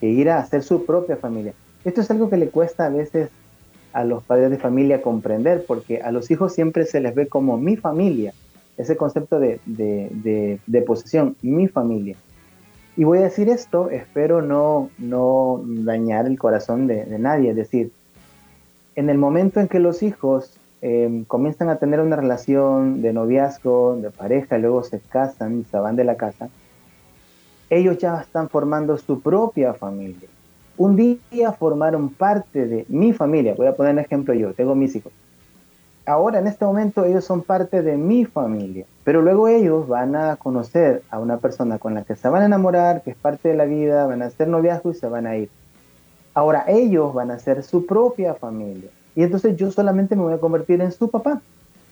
ir 0.00 0.30
a 0.30 0.38
hacer 0.38 0.62
su 0.62 0.86
propia 0.86 1.16
familia. 1.16 1.54
Esto 1.84 2.00
es 2.00 2.10
algo 2.10 2.30
que 2.30 2.36
le 2.36 2.50
cuesta 2.50 2.86
a 2.86 2.88
veces 2.88 3.30
a 3.92 4.04
los 4.04 4.22
padres 4.22 4.50
de 4.50 4.58
familia 4.58 5.02
comprender, 5.02 5.64
porque 5.66 6.02
a 6.02 6.12
los 6.12 6.30
hijos 6.30 6.52
siempre 6.52 6.84
se 6.84 7.00
les 7.00 7.14
ve 7.14 7.26
como 7.26 7.58
mi 7.58 7.76
familia, 7.76 8.32
ese 8.76 8.96
concepto 8.96 9.40
de, 9.40 9.60
de, 9.66 10.82
posesión, 10.82 11.36
mi 11.42 11.66
familia. 11.66 12.16
Y 12.96 13.02
voy 13.02 13.18
a 13.18 13.22
decir 13.22 13.48
esto, 13.48 13.90
espero 13.90 14.40
no, 14.40 14.90
no 14.98 15.62
dañar 15.64 16.26
el 16.26 16.38
corazón 16.38 16.86
de, 16.86 17.06
nadie, 17.18 17.50
es 17.50 17.56
decir, 17.56 17.90
en 18.98 19.10
el 19.10 19.16
momento 19.16 19.60
en 19.60 19.68
que 19.68 19.78
los 19.78 20.02
hijos 20.02 20.58
em, 20.80 21.24
comienzan 21.24 21.68
a 21.68 21.76
tener 21.76 22.00
una 22.00 22.16
relación 22.16 23.00
de 23.00 23.12
noviazgo, 23.12 23.96
de 23.96 24.10
pareja, 24.10 24.58
luego 24.58 24.82
se 24.82 24.98
casan, 24.98 25.64
se 25.70 25.78
van 25.78 25.94
de 25.94 26.02
la 26.02 26.16
casa, 26.16 26.48
ellos 27.70 27.98
ya 27.98 28.20
están 28.20 28.48
formando 28.48 28.98
su 28.98 29.20
propia 29.20 29.72
familia. 29.72 30.28
Un 30.76 30.96
día 30.96 31.52
formaron 31.52 32.08
parte 32.08 32.66
de 32.66 32.86
mi 32.88 33.12
familia. 33.12 33.54
Voy 33.56 33.68
a 33.68 33.76
poner 33.76 33.92
un 33.92 34.00
ejemplo 34.00 34.34
yo, 34.34 34.52
tengo 34.52 34.74
mis 34.74 34.96
hijos. 34.96 35.12
Ahora, 36.04 36.40
en 36.40 36.48
este 36.48 36.64
momento, 36.64 37.04
ellos 37.04 37.24
son 37.24 37.42
parte 37.42 37.82
de 37.82 37.96
mi 37.96 38.24
familia. 38.24 38.84
Pero 39.04 39.22
luego 39.22 39.46
ellos 39.46 39.86
van 39.86 40.16
a 40.16 40.34
conocer 40.36 41.02
a 41.10 41.20
una 41.20 41.36
persona 41.36 41.78
con 41.78 41.94
la 41.94 42.02
que 42.02 42.16
se 42.16 42.28
van 42.28 42.42
a 42.42 42.46
enamorar, 42.46 43.02
que 43.02 43.10
es 43.10 43.16
parte 43.16 43.50
de 43.50 43.56
la 43.56 43.64
vida, 43.64 44.06
van 44.06 44.22
a 44.22 44.26
hacer 44.26 44.48
noviazgo 44.48 44.90
y 44.90 44.94
se 44.94 45.06
van 45.06 45.28
a 45.28 45.36
ir. 45.36 45.50
Ahora 46.38 46.66
ellos 46.68 47.12
van 47.14 47.32
a 47.32 47.38
ser 47.40 47.64
su 47.64 47.84
propia 47.84 48.32
familia. 48.32 48.90
Y 49.16 49.24
entonces 49.24 49.56
yo 49.56 49.72
solamente 49.72 50.14
me 50.14 50.22
voy 50.22 50.34
a 50.34 50.38
convertir 50.38 50.80
en 50.80 50.92
su 50.92 51.10
papá. 51.10 51.42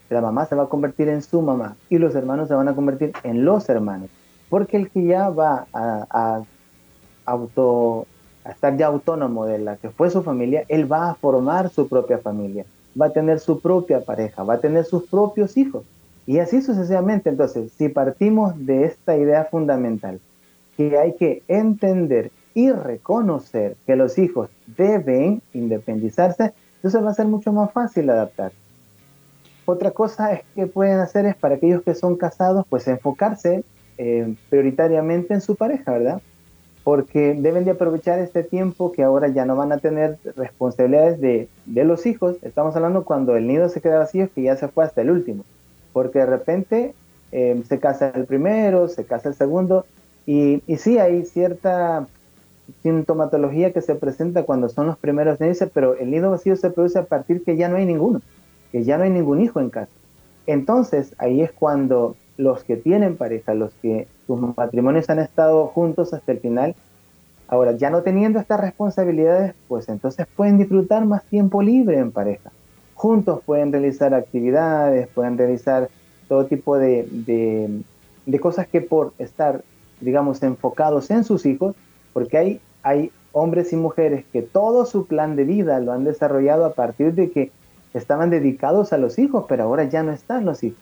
La 0.08 0.20
mamá 0.20 0.46
se 0.46 0.54
va 0.54 0.62
a 0.62 0.68
convertir 0.68 1.08
en 1.08 1.20
su 1.20 1.42
mamá 1.42 1.74
y 1.90 1.98
los 1.98 2.14
hermanos 2.14 2.46
se 2.46 2.54
van 2.54 2.68
a 2.68 2.74
convertir 2.76 3.12
en 3.24 3.44
los 3.44 3.68
hermanos. 3.68 4.08
Porque 4.48 4.76
el 4.76 4.88
que 4.88 5.04
ya 5.04 5.30
va 5.30 5.66
a, 5.72 6.42
estar 8.48 8.76
ya 8.76 8.86
autónomo 8.86 9.46
de 9.46 9.58
la 9.58 9.78
que 9.78 9.90
fue 9.90 10.10
su 10.10 10.22
familia, 10.22 10.62
él 10.68 10.90
va 10.90 11.10
a 11.10 11.14
formar 11.16 11.68
su 11.68 11.88
propia 11.88 12.18
familia, 12.18 12.64
va 13.00 13.06
a 13.06 13.10
tener 13.10 13.40
su 13.40 13.58
propia 13.58 14.02
pareja, 14.02 14.44
va 14.44 14.54
a 14.54 14.60
tener 14.60 14.84
sus 14.84 15.08
propios 15.08 15.56
hijos. 15.56 15.82
Y 16.24 16.38
así 16.38 16.62
sucesivamente. 16.62 17.30
Entonces, 17.30 17.72
si 17.72 17.88
partimos 17.88 18.64
de 18.64 18.84
esta 18.84 19.16
idea 19.16 19.46
fundamental, 19.46 20.20
que 20.76 20.96
hay 20.96 21.14
que 21.14 21.42
entender 21.48 22.30
y 22.56 22.72
reconocer 22.72 23.76
que 23.86 23.96
los 23.96 24.16
hijos 24.16 24.48
deben 24.66 25.42
independizarse, 25.52 26.54
entonces 26.76 27.04
va 27.04 27.10
a 27.10 27.14
ser 27.14 27.26
mucho 27.26 27.52
más 27.52 27.70
fácil 27.70 28.08
adaptar. 28.08 28.50
Otra 29.66 29.90
cosa 29.90 30.32
es 30.32 30.40
que 30.54 30.66
pueden 30.66 30.98
hacer 31.00 31.26
es 31.26 31.36
para 31.36 31.56
aquellos 31.56 31.82
que 31.82 31.94
son 31.94 32.16
casados, 32.16 32.64
pues 32.70 32.88
enfocarse 32.88 33.62
eh, 33.98 34.34
prioritariamente 34.48 35.34
en 35.34 35.42
su 35.42 35.54
pareja, 35.54 35.92
¿verdad? 35.92 36.22
Porque 36.82 37.34
deben 37.38 37.66
de 37.66 37.72
aprovechar 37.72 38.20
este 38.20 38.42
tiempo 38.42 38.90
que 38.90 39.02
ahora 39.02 39.28
ya 39.28 39.44
no 39.44 39.54
van 39.54 39.72
a 39.72 39.76
tener 39.76 40.16
responsabilidades 40.34 41.20
de, 41.20 41.50
de 41.66 41.84
los 41.84 42.06
hijos. 42.06 42.36
Estamos 42.40 42.74
hablando 42.74 43.04
cuando 43.04 43.36
el 43.36 43.46
nido 43.46 43.68
se 43.68 43.82
queda 43.82 43.98
vacío, 43.98 44.30
que 44.34 44.40
ya 44.40 44.56
se 44.56 44.68
fue 44.68 44.84
hasta 44.84 45.02
el 45.02 45.10
último. 45.10 45.44
Porque 45.92 46.20
de 46.20 46.26
repente 46.26 46.94
eh, 47.32 47.62
se 47.68 47.78
casa 47.80 48.12
el 48.14 48.24
primero, 48.24 48.88
se 48.88 49.04
casa 49.04 49.28
el 49.28 49.34
segundo, 49.34 49.84
y, 50.24 50.62
y 50.66 50.78
sí 50.78 50.98
hay 50.98 51.26
cierta 51.26 52.06
sintomatología 52.82 53.72
que 53.72 53.80
se 53.80 53.94
presenta 53.94 54.44
cuando 54.44 54.68
son 54.68 54.86
los 54.86 54.98
primeros 54.98 55.40
meses, 55.40 55.70
pero 55.72 55.96
el 55.96 56.10
nido 56.10 56.30
vacío 56.30 56.56
se 56.56 56.70
produce 56.70 56.98
a 56.98 57.04
partir 57.04 57.42
que 57.44 57.56
ya 57.56 57.68
no 57.68 57.76
hay 57.76 57.86
ninguno, 57.86 58.20
que 58.72 58.84
ya 58.84 58.98
no 58.98 59.04
hay 59.04 59.10
ningún 59.10 59.40
hijo 59.40 59.60
en 59.60 59.70
casa. 59.70 59.92
Entonces 60.46 61.14
ahí 61.18 61.42
es 61.42 61.52
cuando 61.52 62.16
los 62.36 62.64
que 62.64 62.76
tienen 62.76 63.16
pareja, 63.16 63.54
los 63.54 63.72
que 63.74 64.06
sus 64.26 64.56
matrimonios 64.56 65.08
han 65.10 65.18
estado 65.18 65.66
juntos 65.68 66.12
hasta 66.12 66.32
el 66.32 66.40
final, 66.40 66.74
ahora 67.48 67.72
ya 67.72 67.90
no 67.90 68.02
teniendo 68.02 68.38
estas 68.38 68.60
responsabilidades, 68.60 69.54
pues 69.68 69.88
entonces 69.88 70.26
pueden 70.36 70.58
disfrutar 70.58 71.04
más 71.06 71.24
tiempo 71.24 71.62
libre 71.62 71.98
en 71.98 72.12
pareja. 72.12 72.50
Juntos 72.94 73.40
pueden 73.44 73.72
realizar 73.72 74.14
actividades, 74.14 75.08
pueden 75.08 75.38
realizar 75.38 75.88
todo 76.28 76.46
tipo 76.46 76.78
de, 76.78 77.06
de, 77.10 77.82
de 78.24 78.40
cosas 78.40 78.66
que 78.66 78.80
por 78.80 79.12
estar, 79.18 79.62
digamos, 80.00 80.42
enfocados 80.42 81.10
en 81.10 81.24
sus 81.24 81.46
hijos, 81.46 81.76
porque 82.16 82.38
hay, 82.38 82.60
hay 82.82 83.12
hombres 83.32 83.74
y 83.74 83.76
mujeres 83.76 84.24
que 84.32 84.40
todo 84.40 84.86
su 84.86 85.06
plan 85.06 85.36
de 85.36 85.44
vida 85.44 85.78
lo 85.80 85.92
han 85.92 86.04
desarrollado 86.04 86.64
a 86.64 86.72
partir 86.72 87.12
de 87.12 87.30
que 87.30 87.52
estaban 87.92 88.30
dedicados 88.30 88.94
a 88.94 88.96
los 88.96 89.18
hijos, 89.18 89.44
pero 89.46 89.64
ahora 89.64 89.84
ya 89.84 90.02
no 90.02 90.12
están 90.12 90.46
los 90.46 90.64
hijos. 90.64 90.80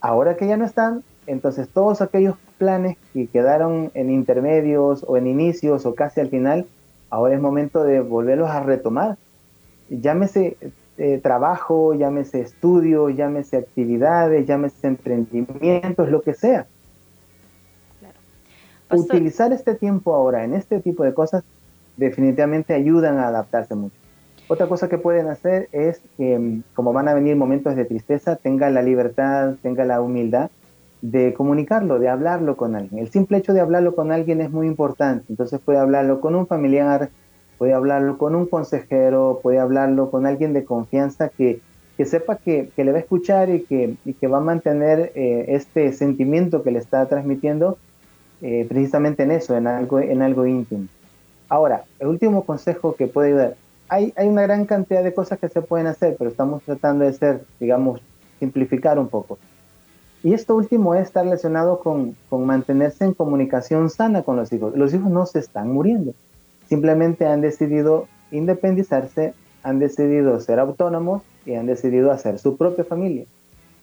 Ahora 0.00 0.36
que 0.36 0.48
ya 0.48 0.56
no 0.56 0.64
están, 0.64 1.04
entonces 1.28 1.68
todos 1.68 2.02
aquellos 2.02 2.34
planes 2.58 2.96
que 3.12 3.28
quedaron 3.28 3.92
en 3.94 4.10
intermedios 4.10 5.04
o 5.06 5.16
en 5.16 5.28
inicios 5.28 5.86
o 5.86 5.94
casi 5.94 6.20
al 6.20 6.30
final, 6.30 6.66
ahora 7.10 7.36
es 7.36 7.40
momento 7.40 7.84
de 7.84 8.00
volverlos 8.00 8.50
a 8.50 8.64
retomar. 8.64 9.18
Llámese 9.88 10.56
eh, 10.98 11.20
trabajo, 11.22 11.94
llámese 11.94 12.40
estudio, 12.40 13.08
llámese 13.08 13.56
actividades, 13.56 14.48
llámese 14.48 14.88
emprendimientos, 14.88 16.08
lo 16.08 16.22
que 16.22 16.34
sea 16.34 16.66
utilizar 18.92 19.52
este 19.52 19.74
tiempo 19.74 20.14
ahora 20.14 20.44
en 20.44 20.54
este 20.54 20.80
tipo 20.80 21.04
de 21.04 21.14
cosas 21.14 21.44
definitivamente 21.96 22.74
ayudan 22.74 23.18
a 23.18 23.28
adaptarse 23.28 23.74
mucho. 23.74 23.96
Otra 24.48 24.66
cosa 24.66 24.88
que 24.88 24.98
pueden 24.98 25.28
hacer 25.28 25.68
es 25.72 26.02
que, 26.16 26.38
mm, 26.38 26.62
como 26.74 26.92
van 26.92 27.08
a 27.08 27.14
venir 27.14 27.36
momentos 27.36 27.76
de 27.76 27.84
tristeza, 27.84 28.36
tenga 28.36 28.70
la 28.70 28.82
libertad, 28.82 29.54
tenga 29.62 29.84
la 29.84 30.00
humildad 30.00 30.50
de 31.00 31.34
comunicarlo, 31.34 31.98
de 31.98 32.08
hablarlo 32.08 32.56
con 32.56 32.76
alguien. 32.76 33.02
El 33.02 33.10
simple 33.10 33.38
hecho 33.38 33.52
de 33.52 33.60
hablarlo 33.60 33.94
con 33.94 34.12
alguien 34.12 34.40
es 34.40 34.50
muy 34.50 34.66
importante. 34.66 35.26
Entonces 35.28 35.60
puede 35.60 35.78
hablarlo 35.78 36.20
con 36.20 36.34
un 36.34 36.46
familiar, 36.46 37.10
puede 37.58 37.72
hablarlo 37.72 38.18
con 38.18 38.34
un 38.34 38.46
consejero, 38.46 39.40
puede 39.42 39.58
hablarlo 39.58 40.10
con 40.10 40.26
alguien 40.26 40.52
de 40.52 40.64
confianza 40.64 41.28
que, 41.28 41.60
que 41.96 42.04
sepa 42.04 42.36
que, 42.36 42.70
que, 42.74 42.84
le 42.84 42.92
va 42.92 42.98
a 42.98 43.00
escuchar 43.00 43.50
y 43.50 43.62
que, 43.64 43.96
y 44.04 44.14
que 44.14 44.26
va 44.26 44.38
a 44.38 44.40
mantener 44.42 45.12
eh, 45.14 45.46
este 45.48 45.92
sentimiento 45.92 46.62
que 46.62 46.70
le 46.70 46.78
está 46.78 47.06
transmitiendo 47.06 47.78
eh, 48.42 48.66
precisamente 48.68 49.22
en 49.22 49.30
eso, 49.30 49.56
en 49.56 49.68
algo, 49.68 50.00
en 50.00 50.20
algo 50.20 50.46
íntimo. 50.46 50.88
Ahora, 51.48 51.84
el 52.00 52.08
último 52.08 52.44
consejo 52.44 52.96
que 52.96 53.06
puede 53.06 53.28
ayudar. 53.28 53.56
Hay, 53.88 54.12
hay 54.16 54.26
una 54.26 54.42
gran 54.42 54.66
cantidad 54.66 55.04
de 55.04 55.14
cosas 55.14 55.38
que 55.38 55.48
se 55.48 55.62
pueden 55.62 55.86
hacer, 55.86 56.16
pero 56.18 56.30
estamos 56.30 56.62
tratando 56.64 57.04
de 57.04 57.12
ser, 57.12 57.44
digamos, 57.60 58.00
simplificar 58.40 58.98
un 58.98 59.08
poco. 59.08 59.38
Y 60.24 60.34
esto 60.34 60.56
último 60.56 60.94
es 60.94 61.02
estar 61.02 61.24
relacionado 61.24 61.78
con, 61.80 62.16
con, 62.28 62.44
mantenerse 62.44 63.04
en 63.04 63.14
comunicación 63.14 63.90
sana 63.90 64.22
con 64.22 64.36
los 64.36 64.52
hijos. 64.52 64.76
Los 64.76 64.92
hijos 64.92 65.10
no 65.10 65.26
se 65.26 65.38
están 65.38 65.72
muriendo, 65.72 66.14
simplemente 66.68 67.26
han 67.26 67.40
decidido 67.40 68.08
independizarse, 68.32 69.34
han 69.62 69.78
decidido 69.78 70.40
ser 70.40 70.58
autónomos 70.58 71.22
y 71.46 71.54
han 71.54 71.66
decidido 71.66 72.10
hacer 72.10 72.38
su 72.38 72.56
propia 72.56 72.84
familia. 72.84 73.26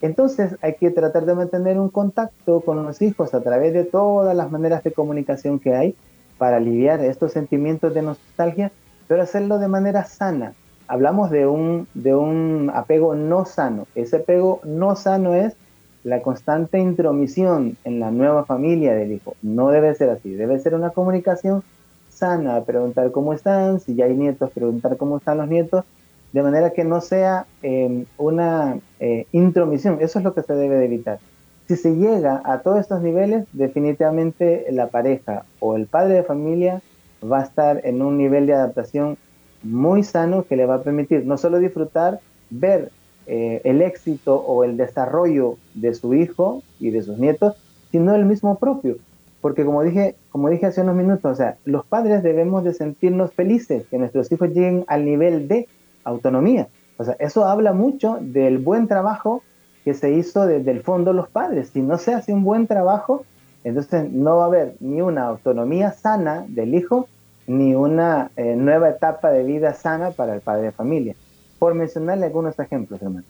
Entonces 0.00 0.56
hay 0.62 0.74
que 0.74 0.90
tratar 0.90 1.26
de 1.26 1.34
mantener 1.34 1.78
un 1.78 1.90
contacto 1.90 2.60
con 2.60 2.82
los 2.84 3.02
hijos 3.02 3.34
a 3.34 3.42
través 3.42 3.72
de 3.72 3.84
todas 3.84 4.34
las 4.34 4.50
maneras 4.50 4.82
de 4.82 4.92
comunicación 4.92 5.58
que 5.58 5.74
hay 5.74 5.94
para 6.38 6.56
aliviar 6.56 7.04
estos 7.04 7.32
sentimientos 7.32 7.92
de 7.92 8.02
nostalgia, 8.02 8.72
pero 9.08 9.22
hacerlo 9.22 9.58
de 9.58 9.68
manera 9.68 10.04
sana. 10.04 10.54
Hablamos 10.88 11.30
de 11.30 11.46
un, 11.46 11.86
de 11.94 12.14
un 12.14 12.70
apego 12.74 13.14
no 13.14 13.44
sano. 13.44 13.86
Ese 13.94 14.16
apego 14.16 14.60
no 14.64 14.96
sano 14.96 15.34
es 15.34 15.54
la 16.02 16.22
constante 16.22 16.78
intromisión 16.78 17.76
en 17.84 18.00
la 18.00 18.10
nueva 18.10 18.44
familia 18.44 18.94
del 18.94 19.12
hijo. 19.12 19.34
No 19.42 19.68
debe 19.68 19.94
ser 19.94 20.08
así, 20.10 20.32
debe 20.32 20.58
ser 20.58 20.74
una 20.74 20.90
comunicación 20.90 21.62
sana, 22.08 22.62
preguntar 22.64 23.10
cómo 23.12 23.34
están, 23.34 23.80
si 23.80 23.94
ya 23.94 24.06
hay 24.06 24.14
nietos, 24.14 24.50
preguntar 24.50 24.96
cómo 24.96 25.18
están 25.18 25.38
los 25.38 25.48
nietos, 25.48 25.84
de 26.32 26.42
manera 26.42 26.70
que 26.70 26.84
no 26.84 27.00
sea 27.00 27.46
em, 27.62 28.06
una 28.16 28.78
eh, 29.00 29.26
intromisión. 29.32 29.98
Eso 30.00 30.18
es 30.18 30.24
lo 30.24 30.34
que 30.34 30.42
se 30.42 30.54
debe 30.54 30.76
de 30.76 30.84
evitar. 30.84 31.18
Si 31.66 31.76
se 31.76 31.94
llega 31.94 32.42
a 32.44 32.60
todos 32.60 32.80
estos 32.80 33.00
niveles, 33.00 33.46
definitivamente 33.52 34.66
la 34.70 34.88
pareja 34.88 35.44
o 35.60 35.76
el 35.76 35.86
padre 35.86 36.14
de 36.14 36.22
familia 36.22 36.82
va 37.22 37.40
a 37.40 37.44
estar 37.44 37.80
en 37.84 38.02
un 38.02 38.18
nivel 38.18 38.46
de 38.46 38.54
adaptación 38.54 39.18
muy 39.62 40.02
sano 40.02 40.44
que 40.44 40.56
le 40.56 40.66
va 40.66 40.76
a 40.76 40.82
permitir 40.82 41.26
no 41.26 41.36
solo 41.36 41.58
disfrutar, 41.58 42.20
ver 42.48 42.90
eh, 43.26 43.60
el 43.64 43.82
éxito 43.82 44.36
o 44.36 44.64
el 44.64 44.76
desarrollo 44.76 45.56
de 45.74 45.94
su 45.94 46.14
hijo 46.14 46.62
y 46.80 46.90
de 46.90 47.02
sus 47.02 47.18
nietos, 47.18 47.54
sino 47.92 48.14
el 48.14 48.24
mismo 48.24 48.58
propio. 48.58 48.96
Porque 49.40 49.64
como 49.64 49.82
dije, 49.82 50.16
como 50.30 50.50
dije 50.50 50.66
hace 50.66 50.80
unos 50.82 50.96
minutos, 50.96 51.32
o 51.32 51.34
sea, 51.34 51.56
los 51.64 51.84
padres 51.86 52.22
debemos 52.22 52.64
de 52.64 52.74
sentirnos 52.74 53.32
felices 53.32 53.86
que 53.90 53.98
nuestros 53.98 54.30
hijos 54.32 54.48
lleguen 54.48 54.84
al 54.86 55.04
nivel 55.04 55.48
de 55.48 55.68
autonomía. 56.10 56.68
O 56.96 57.04
sea, 57.04 57.16
eso 57.18 57.44
habla 57.44 57.72
mucho 57.72 58.18
del 58.20 58.58
buen 58.58 58.86
trabajo 58.86 59.42
que 59.84 59.94
se 59.94 60.12
hizo 60.12 60.46
desde 60.46 60.70
el 60.70 60.82
fondo 60.82 61.12
los 61.12 61.28
padres. 61.28 61.70
Si 61.70 61.80
no 61.80 61.96
se 61.98 62.12
hace 62.12 62.32
un 62.32 62.44
buen 62.44 62.66
trabajo, 62.66 63.24
entonces 63.64 64.10
no 64.10 64.36
va 64.36 64.44
a 64.44 64.46
haber 64.46 64.74
ni 64.80 65.00
una 65.00 65.26
autonomía 65.26 65.92
sana 65.92 66.44
del 66.48 66.74
hijo, 66.74 67.08
ni 67.46 67.74
una 67.74 68.30
eh, 68.36 68.54
nueva 68.56 68.90
etapa 68.90 69.30
de 69.30 69.44
vida 69.44 69.72
sana 69.74 70.10
para 70.10 70.34
el 70.34 70.40
padre 70.40 70.64
de 70.64 70.72
familia 70.72 71.14
por 71.60 71.74
mencionarle 71.74 72.26
algunos 72.26 72.58
ejemplos, 72.58 73.00
hermano. 73.02 73.26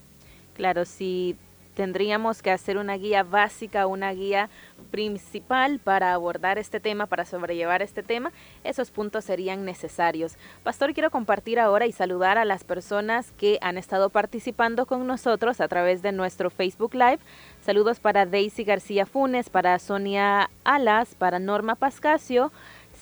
Claro, 0.54 0.84
si 0.86 1.36
tendríamos 1.80 2.42
que 2.42 2.50
hacer 2.50 2.76
una 2.76 2.98
guía 2.98 3.22
básica, 3.22 3.86
una 3.86 4.12
guía 4.12 4.50
principal 4.90 5.78
para 5.78 6.12
abordar 6.12 6.58
este 6.58 6.78
tema, 6.78 7.06
para 7.06 7.24
sobrellevar 7.24 7.80
este 7.80 8.02
tema, 8.02 8.32
esos 8.64 8.90
puntos 8.90 9.24
serían 9.24 9.64
necesarios. 9.64 10.36
Pastor, 10.62 10.92
quiero 10.92 11.10
compartir 11.10 11.58
ahora 11.58 11.86
y 11.86 11.92
saludar 11.92 12.36
a 12.36 12.44
las 12.44 12.64
personas 12.64 13.32
que 13.38 13.56
han 13.62 13.78
estado 13.78 14.10
participando 14.10 14.84
con 14.84 15.06
nosotros 15.06 15.62
a 15.62 15.68
través 15.68 16.02
de 16.02 16.12
nuestro 16.12 16.50
Facebook 16.50 16.92
Live. 16.92 17.20
Saludos 17.62 17.98
para 17.98 18.26
Daisy 18.26 18.64
García 18.64 19.06
Funes, 19.06 19.48
para 19.48 19.78
Sonia 19.78 20.50
Alas, 20.64 21.14
para 21.14 21.38
Norma 21.38 21.76
Pascasio. 21.76 22.52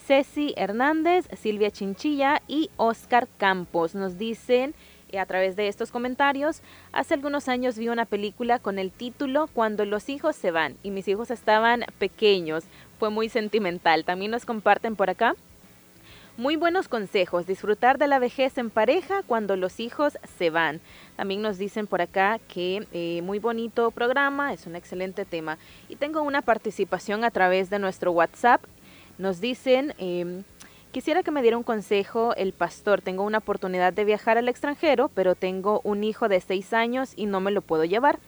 Ceci 0.06 0.54
Hernández, 0.56 1.26
Silvia 1.36 1.72
Chinchilla 1.72 2.42
y 2.46 2.70
Oscar 2.76 3.26
Campos. 3.38 3.96
Nos 3.96 4.18
dicen 4.18 4.72
a 5.16 5.27
través 5.27 5.57
de 5.57 5.68
estos 5.68 5.90
comentarios, 5.90 6.61
hace 6.92 7.14
algunos 7.14 7.49
años 7.49 7.79
vi 7.79 7.88
una 7.88 8.05
película 8.05 8.59
con 8.59 8.79
el 8.79 8.90
título 8.90 9.49
Cuando 9.53 9.85
los 9.85 10.09
hijos 10.09 10.37
se 10.37 10.51
van 10.51 10.77
y 10.83 10.90
mis 10.90 11.09
hijos 11.09 11.31
estaban 11.31 11.85
pequeños. 11.99 12.64
Fue 12.99 13.11
muy 13.11 13.29
sentimental. 13.29 14.05
También 14.05 14.31
nos 14.31 14.44
comparten 14.44 14.97
por 14.97 15.09
acá. 15.09 15.35
Muy 16.37 16.55
buenos 16.55 16.87
consejos, 16.87 17.47
disfrutar 17.47 17.99
de 17.99 18.07
la 18.07 18.21
vejez 18.21 18.59
en 18.59 18.71
pareja 18.71 19.23
cuando 19.27 19.57
los 19.57 19.81
hijos 19.81 20.18
se 20.38 20.51
van. 20.51 20.81
También 21.16 21.42
nos 21.42 21.59
dicen 21.59 21.88
por 21.88 22.01
acá 22.01 22.38
que 22.47 22.87
eh, 22.92 23.23
muy 23.23 23.40
bonito 23.40 23.90
programa, 23.90 24.53
es 24.53 24.66
un 24.66 24.77
excelente 24.77 25.25
tema. 25.25 25.59
Y 25.88 25.97
tengo 25.97 26.23
una 26.23 26.42
participación 26.42 27.25
a 27.25 27.33
través 27.33 27.71
de 27.71 27.79
nuestro 27.79 28.12
WhatsApp. 28.12 28.62
Nos 29.16 29.40
dicen... 29.40 29.94
Eh, 29.99 30.42
Quisiera 30.98 31.22
que 31.22 31.30
me 31.30 31.42
diera 31.42 31.56
un 31.56 31.62
consejo 31.62 32.34
el 32.34 32.52
pastor. 32.52 33.02
Tengo 33.02 33.22
una 33.22 33.38
oportunidad 33.38 33.92
de 33.92 34.04
viajar 34.04 34.37
al 34.37 34.48
extranjero, 34.48 35.08
pero 35.08 35.37
tengo 35.37 35.80
un 35.84 36.02
hijo 36.02 36.28
de 36.28 36.40
seis 36.40 36.72
años 36.72 37.12
y 37.14 37.26
no 37.26 37.38
me 37.38 37.52
lo 37.52 37.62
puedo 37.62 37.84
llevar. 37.84 38.18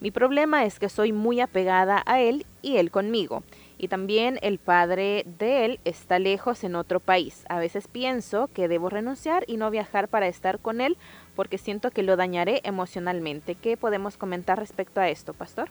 Mi 0.00 0.10
problema 0.10 0.66
es 0.66 0.78
que 0.78 0.90
soy 0.90 1.10
muy 1.10 1.40
apegada 1.40 2.02
a 2.04 2.20
él 2.20 2.44
y 2.60 2.76
él 2.76 2.90
conmigo. 2.90 3.44
Y 3.78 3.88
también 3.88 4.38
el 4.42 4.58
padre 4.58 5.24
de 5.38 5.64
él 5.64 5.80
está 5.86 6.18
lejos 6.18 6.64
en 6.64 6.74
otro 6.74 7.00
país. 7.00 7.46
A 7.48 7.58
veces 7.58 7.88
pienso 7.88 8.50
que 8.52 8.68
debo 8.68 8.90
renunciar 8.90 9.44
y 9.46 9.56
no 9.56 9.70
viajar 9.70 10.08
para 10.08 10.28
estar 10.28 10.58
con 10.58 10.82
él 10.82 10.98
porque 11.34 11.56
siento 11.56 11.90
que 11.90 12.02
lo 12.02 12.16
dañaré 12.16 12.60
emocionalmente. 12.62 13.54
¿Qué 13.54 13.78
podemos 13.78 14.18
comentar 14.18 14.58
respecto 14.58 15.00
a 15.00 15.08
esto, 15.08 15.32
pastor? 15.32 15.70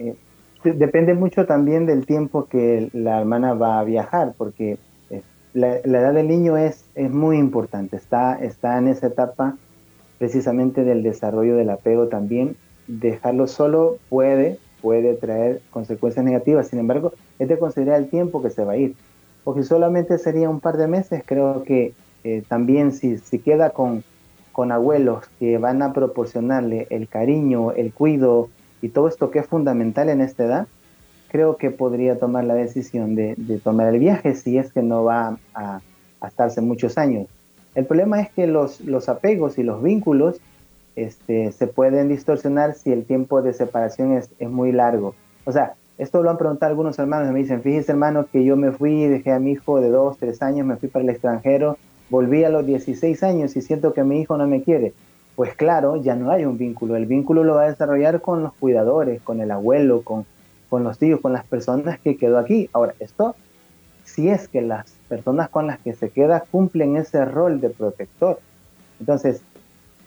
Eh, 0.00 0.16
depende 0.72 1.14
mucho 1.14 1.46
también 1.46 1.86
del 1.86 2.06
tiempo 2.06 2.46
que 2.46 2.88
la 2.92 3.20
hermana 3.20 3.54
va 3.54 3.78
a 3.78 3.84
viajar, 3.84 4.34
porque 4.36 4.78
eh, 5.10 5.22
la, 5.52 5.76
edad 5.76 6.14
del 6.14 6.28
niño 6.28 6.56
es, 6.56 6.84
es 6.94 7.10
muy 7.10 7.38
importante, 7.38 7.96
está, 7.96 8.34
está 8.36 8.78
en 8.78 8.88
esa 8.88 9.08
etapa 9.08 9.56
precisamente 10.18 10.84
del 10.84 11.02
desarrollo 11.02 11.56
del 11.56 11.70
apego 11.70 12.08
también. 12.08 12.56
Dejarlo 12.86 13.46
solo 13.46 13.98
puede, 14.08 14.58
puede 14.80 15.14
traer 15.14 15.60
consecuencias 15.70 16.24
negativas, 16.24 16.68
sin 16.68 16.78
embargo, 16.78 17.12
es 17.38 17.48
de 17.48 17.58
considerar 17.58 18.00
el 18.00 18.08
tiempo 18.08 18.42
que 18.42 18.50
se 18.50 18.64
va 18.64 18.72
a 18.72 18.76
ir, 18.76 18.94
porque 19.42 19.62
solamente 19.62 20.18
sería 20.18 20.48
un 20.48 20.60
par 20.60 20.76
de 20.76 20.88
meses, 20.88 21.22
creo 21.24 21.62
que 21.62 21.92
eh, 22.24 22.42
también 22.48 22.92
si, 22.92 23.18
si 23.18 23.38
queda 23.38 23.70
con, 23.70 24.02
con 24.52 24.72
abuelos 24.72 25.24
que 25.38 25.58
van 25.58 25.82
a 25.82 25.92
proporcionarle 25.92 26.86
el 26.90 27.08
cariño, 27.08 27.72
el 27.72 27.92
cuido, 27.92 28.48
y 28.82 28.88
todo 28.88 29.08
esto 29.08 29.30
que 29.30 29.38
es 29.38 29.46
fundamental 29.46 30.08
en 30.08 30.20
esta 30.20 30.44
edad, 30.44 30.66
creo 31.28 31.56
que 31.56 31.70
podría 31.70 32.18
tomar 32.18 32.44
la 32.44 32.54
decisión 32.54 33.14
de, 33.14 33.34
tomar 33.64 33.92
el 33.92 33.98
viaje 33.98 34.34
si 34.34 34.56
es 34.56 34.72
que 34.72 34.82
no 34.82 35.04
va 35.04 35.38
a, 35.54 35.80
estarse 36.26 36.60
muchos 36.60 36.96
años. 36.96 37.26
El 37.74 37.86
problema 37.86 38.20
es 38.20 38.30
que 38.30 38.46
los, 38.46 38.80
los 38.80 39.08
apegos 39.08 39.58
y 39.58 39.62
los 39.62 39.82
vínculos 39.82 40.40
este, 40.96 41.52
se 41.52 41.66
pueden 41.66 42.08
distorsionar 42.08 42.74
si 42.74 42.92
el 42.92 43.04
tiempo 43.04 43.42
de 43.42 43.52
separación 43.52 44.12
es, 44.12 44.30
es 44.38 44.48
muy 44.48 44.72
largo. 44.72 45.14
O 45.44 45.52
sea, 45.52 45.74
esto 45.98 46.22
lo 46.22 46.30
han 46.30 46.38
preguntado 46.38 46.70
algunos 46.70 46.98
hermanos, 46.98 47.32
me 47.32 47.40
dicen, 47.40 47.62
fíjese 47.62 47.92
hermano 47.92 48.26
que 48.30 48.44
yo 48.44 48.56
me 48.56 48.72
fui, 48.72 49.06
dejé 49.06 49.32
a 49.32 49.38
mi 49.38 49.52
hijo 49.52 49.80
de 49.80 49.90
dos, 49.90 50.16
tres 50.18 50.40
años, 50.40 50.66
me 50.66 50.76
fui 50.76 50.88
para 50.88 51.02
el 51.02 51.10
extranjero, 51.10 51.76
volví 52.10 52.44
a 52.44 52.48
los 52.48 52.64
16 52.64 53.22
años 53.22 53.56
y 53.56 53.60
siento 53.60 53.92
que 53.92 54.04
mi 54.04 54.20
hijo 54.20 54.36
no 54.36 54.46
me 54.46 54.62
quiere 54.62 54.94
pues 55.36 55.54
claro, 55.54 55.96
ya 55.96 56.14
no 56.14 56.30
hay 56.30 56.44
un 56.44 56.56
vínculo. 56.56 56.96
El 56.96 57.06
vínculo 57.06 57.42
lo 57.44 57.54
va 57.54 57.62
a 57.62 57.68
desarrollar 57.68 58.20
con 58.20 58.42
los 58.42 58.52
cuidadores, 58.54 59.20
con 59.22 59.40
el 59.40 59.50
abuelo, 59.50 60.02
con, 60.02 60.26
con 60.68 60.84
los 60.84 60.98
tíos, 60.98 61.20
con 61.20 61.32
las 61.32 61.44
personas 61.44 61.98
que 61.98 62.16
quedó 62.16 62.38
aquí. 62.38 62.70
Ahora, 62.72 62.94
esto, 63.00 63.34
si 64.04 64.28
es 64.28 64.48
que 64.48 64.62
las 64.62 64.92
personas 65.08 65.48
con 65.48 65.66
las 65.66 65.78
que 65.80 65.94
se 65.94 66.10
queda 66.10 66.44
cumplen 66.50 66.96
ese 66.96 67.24
rol 67.24 67.60
de 67.60 67.70
protector. 67.70 68.38
Entonces, 69.00 69.42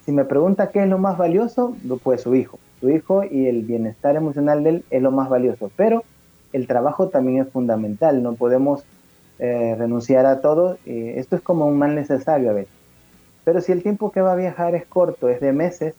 si 0.05 0.13
me 0.13 0.23
pregunta 0.23 0.69
qué 0.69 0.83
es 0.83 0.89
lo 0.89 0.97
más 0.97 1.17
valioso, 1.17 1.75
pues 2.03 2.21
su 2.21 2.33
hijo. 2.33 2.57
Su 2.79 2.89
hijo 2.89 3.23
y 3.25 3.47
el 3.47 3.63
bienestar 3.63 4.15
emocional 4.15 4.63
de 4.63 4.69
él 4.69 4.85
es 4.89 5.01
lo 5.01 5.11
más 5.11 5.27
valioso. 5.27 5.69
Pero 5.75 6.03
el 6.53 6.67
trabajo 6.67 7.09
también 7.09 7.41
es 7.41 7.49
fundamental. 7.49 8.23
No 8.23 8.35
podemos 8.35 8.85
eh, 9.39 9.75
renunciar 9.77 10.25
a 10.25 10.39
todo. 10.39 10.77
Eh, 10.85 11.15
esto 11.17 11.35
es 11.35 11.41
como 11.41 11.65
un 11.65 11.77
mal 11.77 11.95
necesario 11.95 12.51
a 12.51 12.53
veces. 12.53 12.76
Pero 13.47 13.61
si 13.61 13.71
el 13.71 13.81
tiempo 13.81 14.11
que 14.11 14.19
va 14.19 14.33
a 14.33 14.35
viajar 14.35 14.75
es 14.75 14.85
corto, 14.85 15.29
es 15.29 15.39
de 15.39 15.53
meses, 15.53 15.95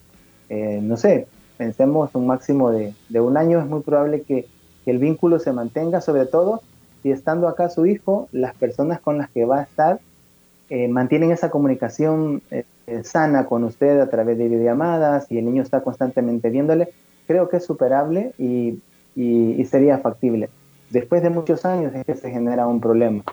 eh, 0.51 0.81
no 0.83 0.99
sé, 0.99 1.29
pensemos 1.57 2.15
un 2.15 2.27
máximo 2.27 2.71
de, 2.71 2.93
un 3.23 3.39
año, 3.39 3.59
es 3.59 3.65
muy 3.65 3.81
probable 3.81 4.21
que, 4.21 4.45
el 4.85 4.99
vínculo 4.99 5.39
se 5.39 5.53
mantenga, 5.53 6.03
sobre 6.03 6.27
todo 6.27 6.61
si 7.03 7.11
estando 7.11 7.49
acá 7.49 7.71
su 7.71 7.87
hijo, 7.87 8.29
las 8.33 8.55
personas 8.55 9.01
con 9.01 9.17
las 9.17 9.31
que 9.31 9.47
va 9.47 9.61
a 9.61 9.63
estar 9.63 10.01
eh, 10.69 10.89
mantienen 10.89 11.31
esa 11.31 11.51
comunicación 11.51 12.43
eh, 12.51 12.65
sana 13.03 13.47
con 13.47 13.65
usted 13.65 13.99
a 14.01 14.11
través 14.11 14.37
de 14.37 14.49
videollamadas 14.49 15.31
y 15.31 15.39
el 15.39 15.47
niño 15.47 15.63
está 15.63 15.83
constantemente 15.83 16.51
viéndole, 16.51 16.91
creo 17.27 17.49
que 17.49 17.59
es 17.59 17.65
superable 17.65 18.33
y, 18.39 18.81
y, 19.17 19.65
sería 19.65 19.99
factible. 19.99 20.51
Después 20.91 21.23
de 21.23 21.31
muchos 21.31 21.65
años 21.65 21.95
es 21.95 22.05
que 22.05 22.15
se 22.15 22.31
genera 22.31 22.67
un 22.67 22.81
problema. 22.81 23.25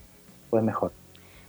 pues 0.49 0.63
mejor. 0.63 0.91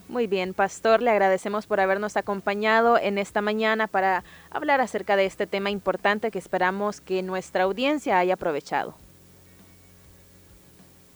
Muy 0.08 0.26
bien, 0.26 0.54
Pastor, 0.54 1.02
le 1.02 1.10
agradecemos 1.10 1.66
por 1.66 1.78
habernos 1.78 2.16
acompañado 2.16 2.98
en 2.98 3.16
esta 3.16 3.42
mañana 3.42 3.86
para 3.86 4.24
hablar 4.50 4.80
acerca 4.80 5.14
de 5.14 5.24
este 5.24 5.46
tema 5.46 5.70
importante 5.70 6.32
que 6.32 6.38
esperamos 6.38 7.00
que 7.00 7.22
nuestra 7.22 7.62
audiencia 7.64 8.18
haya 8.18 8.34
aprovechado. 8.34 8.94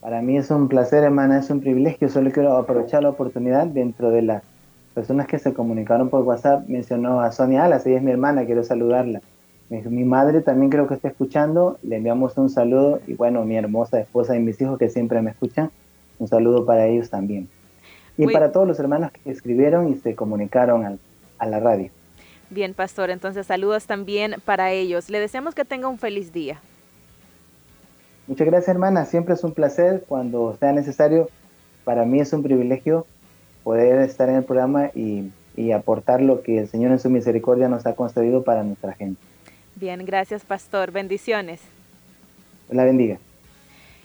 Para 0.01 0.23
mí 0.23 0.37
es 0.37 0.51
un 0.51 0.69
placer, 0.69 1.03
hermana, 1.03 1.39
es 1.39 1.51
un 1.51 1.61
privilegio. 1.61 2.09
Solo 2.09 2.31
quiero 2.31 2.57
aprovechar 2.57 3.03
la 3.03 3.09
oportunidad 3.09 3.67
dentro 3.67 4.11
de 4.11 4.23
las 4.23 4.43
personas 4.95 5.27
que 5.27 5.39
se 5.39 5.55
comunicaron 5.55 6.09
por 6.09 6.23
WhatsApp. 6.23 6.69
Mencionó 6.69 7.21
a 7.21 7.33
Sonia 7.33 7.65
Alas, 7.65 7.87
ella 7.87 7.97
es 7.97 8.03
mi 8.03 8.13
hermana, 8.13 8.45
quiero 8.45 8.63
saludarla. 8.63 9.23
Mi 9.83 10.05
madre 10.05 10.41
también 10.41 10.71
creo 10.71 10.87
que 10.87 10.95
está 10.95 11.09
escuchando, 11.09 11.79
le 11.83 11.97
enviamos 11.97 12.37
un 12.37 12.49
saludo 12.49 13.01
y 13.07 13.15
bueno, 13.15 13.45
mi 13.45 13.57
hermosa 13.57 14.01
esposa 14.01 14.37
y 14.37 14.41
mis 14.41 14.61
hijos 14.61 14.79
que 14.79 14.89
siempre 14.89 15.21
me 15.23 15.31
escuchan, 15.31 15.71
un 16.19 16.29
saludo 16.29 16.65
para 16.65 16.87
ellos 16.87 17.11
también 17.11 17.49
y 18.17 18.27
para 18.29 18.53
todos 18.53 18.67
los 18.67 18.79
hermanos 18.79 19.11
que 19.13 19.31
escribieron 19.31 19.89
y 19.89 19.97
se 19.97 20.15
comunicaron 20.15 20.99
a 21.39 21.47
la 21.47 21.61
radio. 21.61 21.91
Bien, 22.51 22.75
pastor, 22.75 23.11
entonces 23.11 23.47
saludos 23.47 23.87
también 23.87 24.37
para 24.45 24.71
ellos. 24.71 25.11
Le 25.11 25.19
deseamos 25.19 25.55
que 25.55 25.65
tenga 25.65 25.89
un 25.89 25.99
feliz 25.99 26.33
día. 26.33 26.61
Muchas 28.27 28.47
gracias, 28.47 28.69
hermana. 28.69 29.05
Siempre 29.07 29.35
es 29.35 29.45
un 29.45 29.53
placer 29.53 30.05
cuando 30.07 30.57
sea 30.59 30.73
necesario. 30.73 31.29
Para 31.85 32.05
mí 32.05 32.21
es 32.21 32.33
un 32.33 32.43
privilegio 32.43 33.07
poder 33.65 34.01
estar 34.03 34.29
en 34.29 34.37
el 34.37 34.45
programa 34.45 34.91
y, 34.95 35.31
y 35.57 35.73
aportar 35.73 36.23
lo 36.23 36.43
que 36.43 36.59
el 36.59 36.69
Señor 36.69 36.93
en 36.93 36.99
su 36.99 37.11
misericordia 37.11 37.69
nos 37.69 37.87
ha 37.87 37.95
concedido 37.95 38.45
para 38.45 38.63
nuestra 38.63 38.93
gente. 38.93 39.21
Bien, 39.77 40.05
gracias, 40.05 40.45
pastor. 40.45 40.93
Bendiciones. 40.93 41.61
La 42.71 42.85
bendiga. 42.85 43.19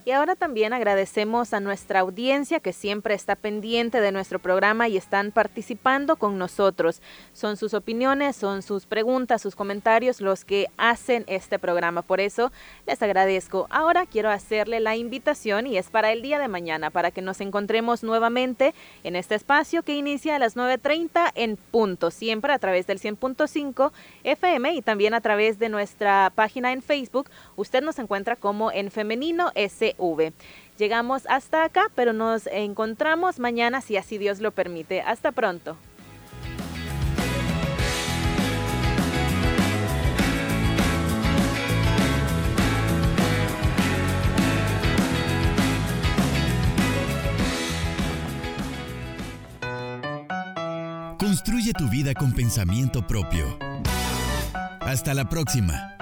Y 0.10 0.12
ahora 0.12 0.36
también 0.36 0.74
agradecemos 0.74 1.54
a 1.54 1.60
nuestra 1.60 2.00
audiencia 2.00 2.60
que 2.60 2.74
siempre 2.74 3.14
está 3.14 3.36
pendiente 3.36 4.02
de 4.02 4.12
nuestro 4.12 4.40
programa 4.40 4.88
y 4.88 4.98
están 4.98 5.32
participando 5.32 6.16
con 6.16 6.40
nosotros. 6.40 7.04
Son 7.32 7.58
sus 7.58 7.76
opiniones, 7.76 8.36
son 8.36 8.64
sus 8.64 8.88
preguntas, 8.88 9.44
sus 9.44 9.56
comentarios 9.56 10.20
los 10.20 10.46
que 10.46 10.66
hacen 10.78 11.26
este 11.28 11.60
programa. 11.60 12.02
Por 12.02 12.22
eso 12.22 12.52
les 12.88 13.00
agradezco. 13.04 13.68
Ahora 13.70 14.08
quiero 14.08 14.32
hacerle 14.32 14.80
la 14.80 14.96
invitación 14.96 15.68
y 15.68 15.78
es 15.78 15.92
para 15.92 16.12
el 16.12 16.24
día 16.24 16.40
de 16.40 16.48
mañana, 16.48 16.90
para 16.90 17.12
que 17.12 17.22
nos 17.22 17.40
encontremos 17.40 18.02
nuevamente 18.02 18.74
en 19.04 19.16
este 19.16 19.36
espacio 19.36 19.84
que 19.84 19.96
inicia 19.96 20.38
a 20.38 20.40
las 20.40 20.58
9.30 20.58 21.34
en 21.36 21.56
punto, 21.56 22.10
siempre 22.10 22.52
a 22.52 22.58
través 22.58 22.88
del 22.88 23.00
100.5 23.00 23.92
FM 24.24 24.74
y 24.74 24.82
también 24.82 25.14
a 25.14 25.22
través 25.22 25.60
de 25.60 25.70
nuestra 25.70 26.32
página 26.34 26.72
en 26.72 26.82
Facebook. 26.82 27.30
Usted 27.56 27.84
nos 27.84 28.00
encuentra 28.00 28.36
como 28.36 28.72
en 28.72 28.90
femenino 28.90 29.52
S 29.54 29.98
Llegamos 30.78 31.24
hasta 31.28 31.64
acá, 31.64 31.92
pero 31.94 32.14
nos 32.14 32.48
encontramos 32.48 33.40
mañana 33.40 33.82
si 33.82 33.98
así 33.98 34.18
Dios 34.18 34.40
lo 34.40 34.52
permite. 34.52 35.02
Hasta 35.02 35.32
pronto. 35.32 35.78
Construye 51.18 51.74
tu 51.74 51.90
vida 51.90 52.14
con 52.14 52.34
pensamiento 52.34 53.06
propio. 53.06 53.58
Hasta 54.80 55.14
la 55.14 55.28
próxima. 55.30 55.96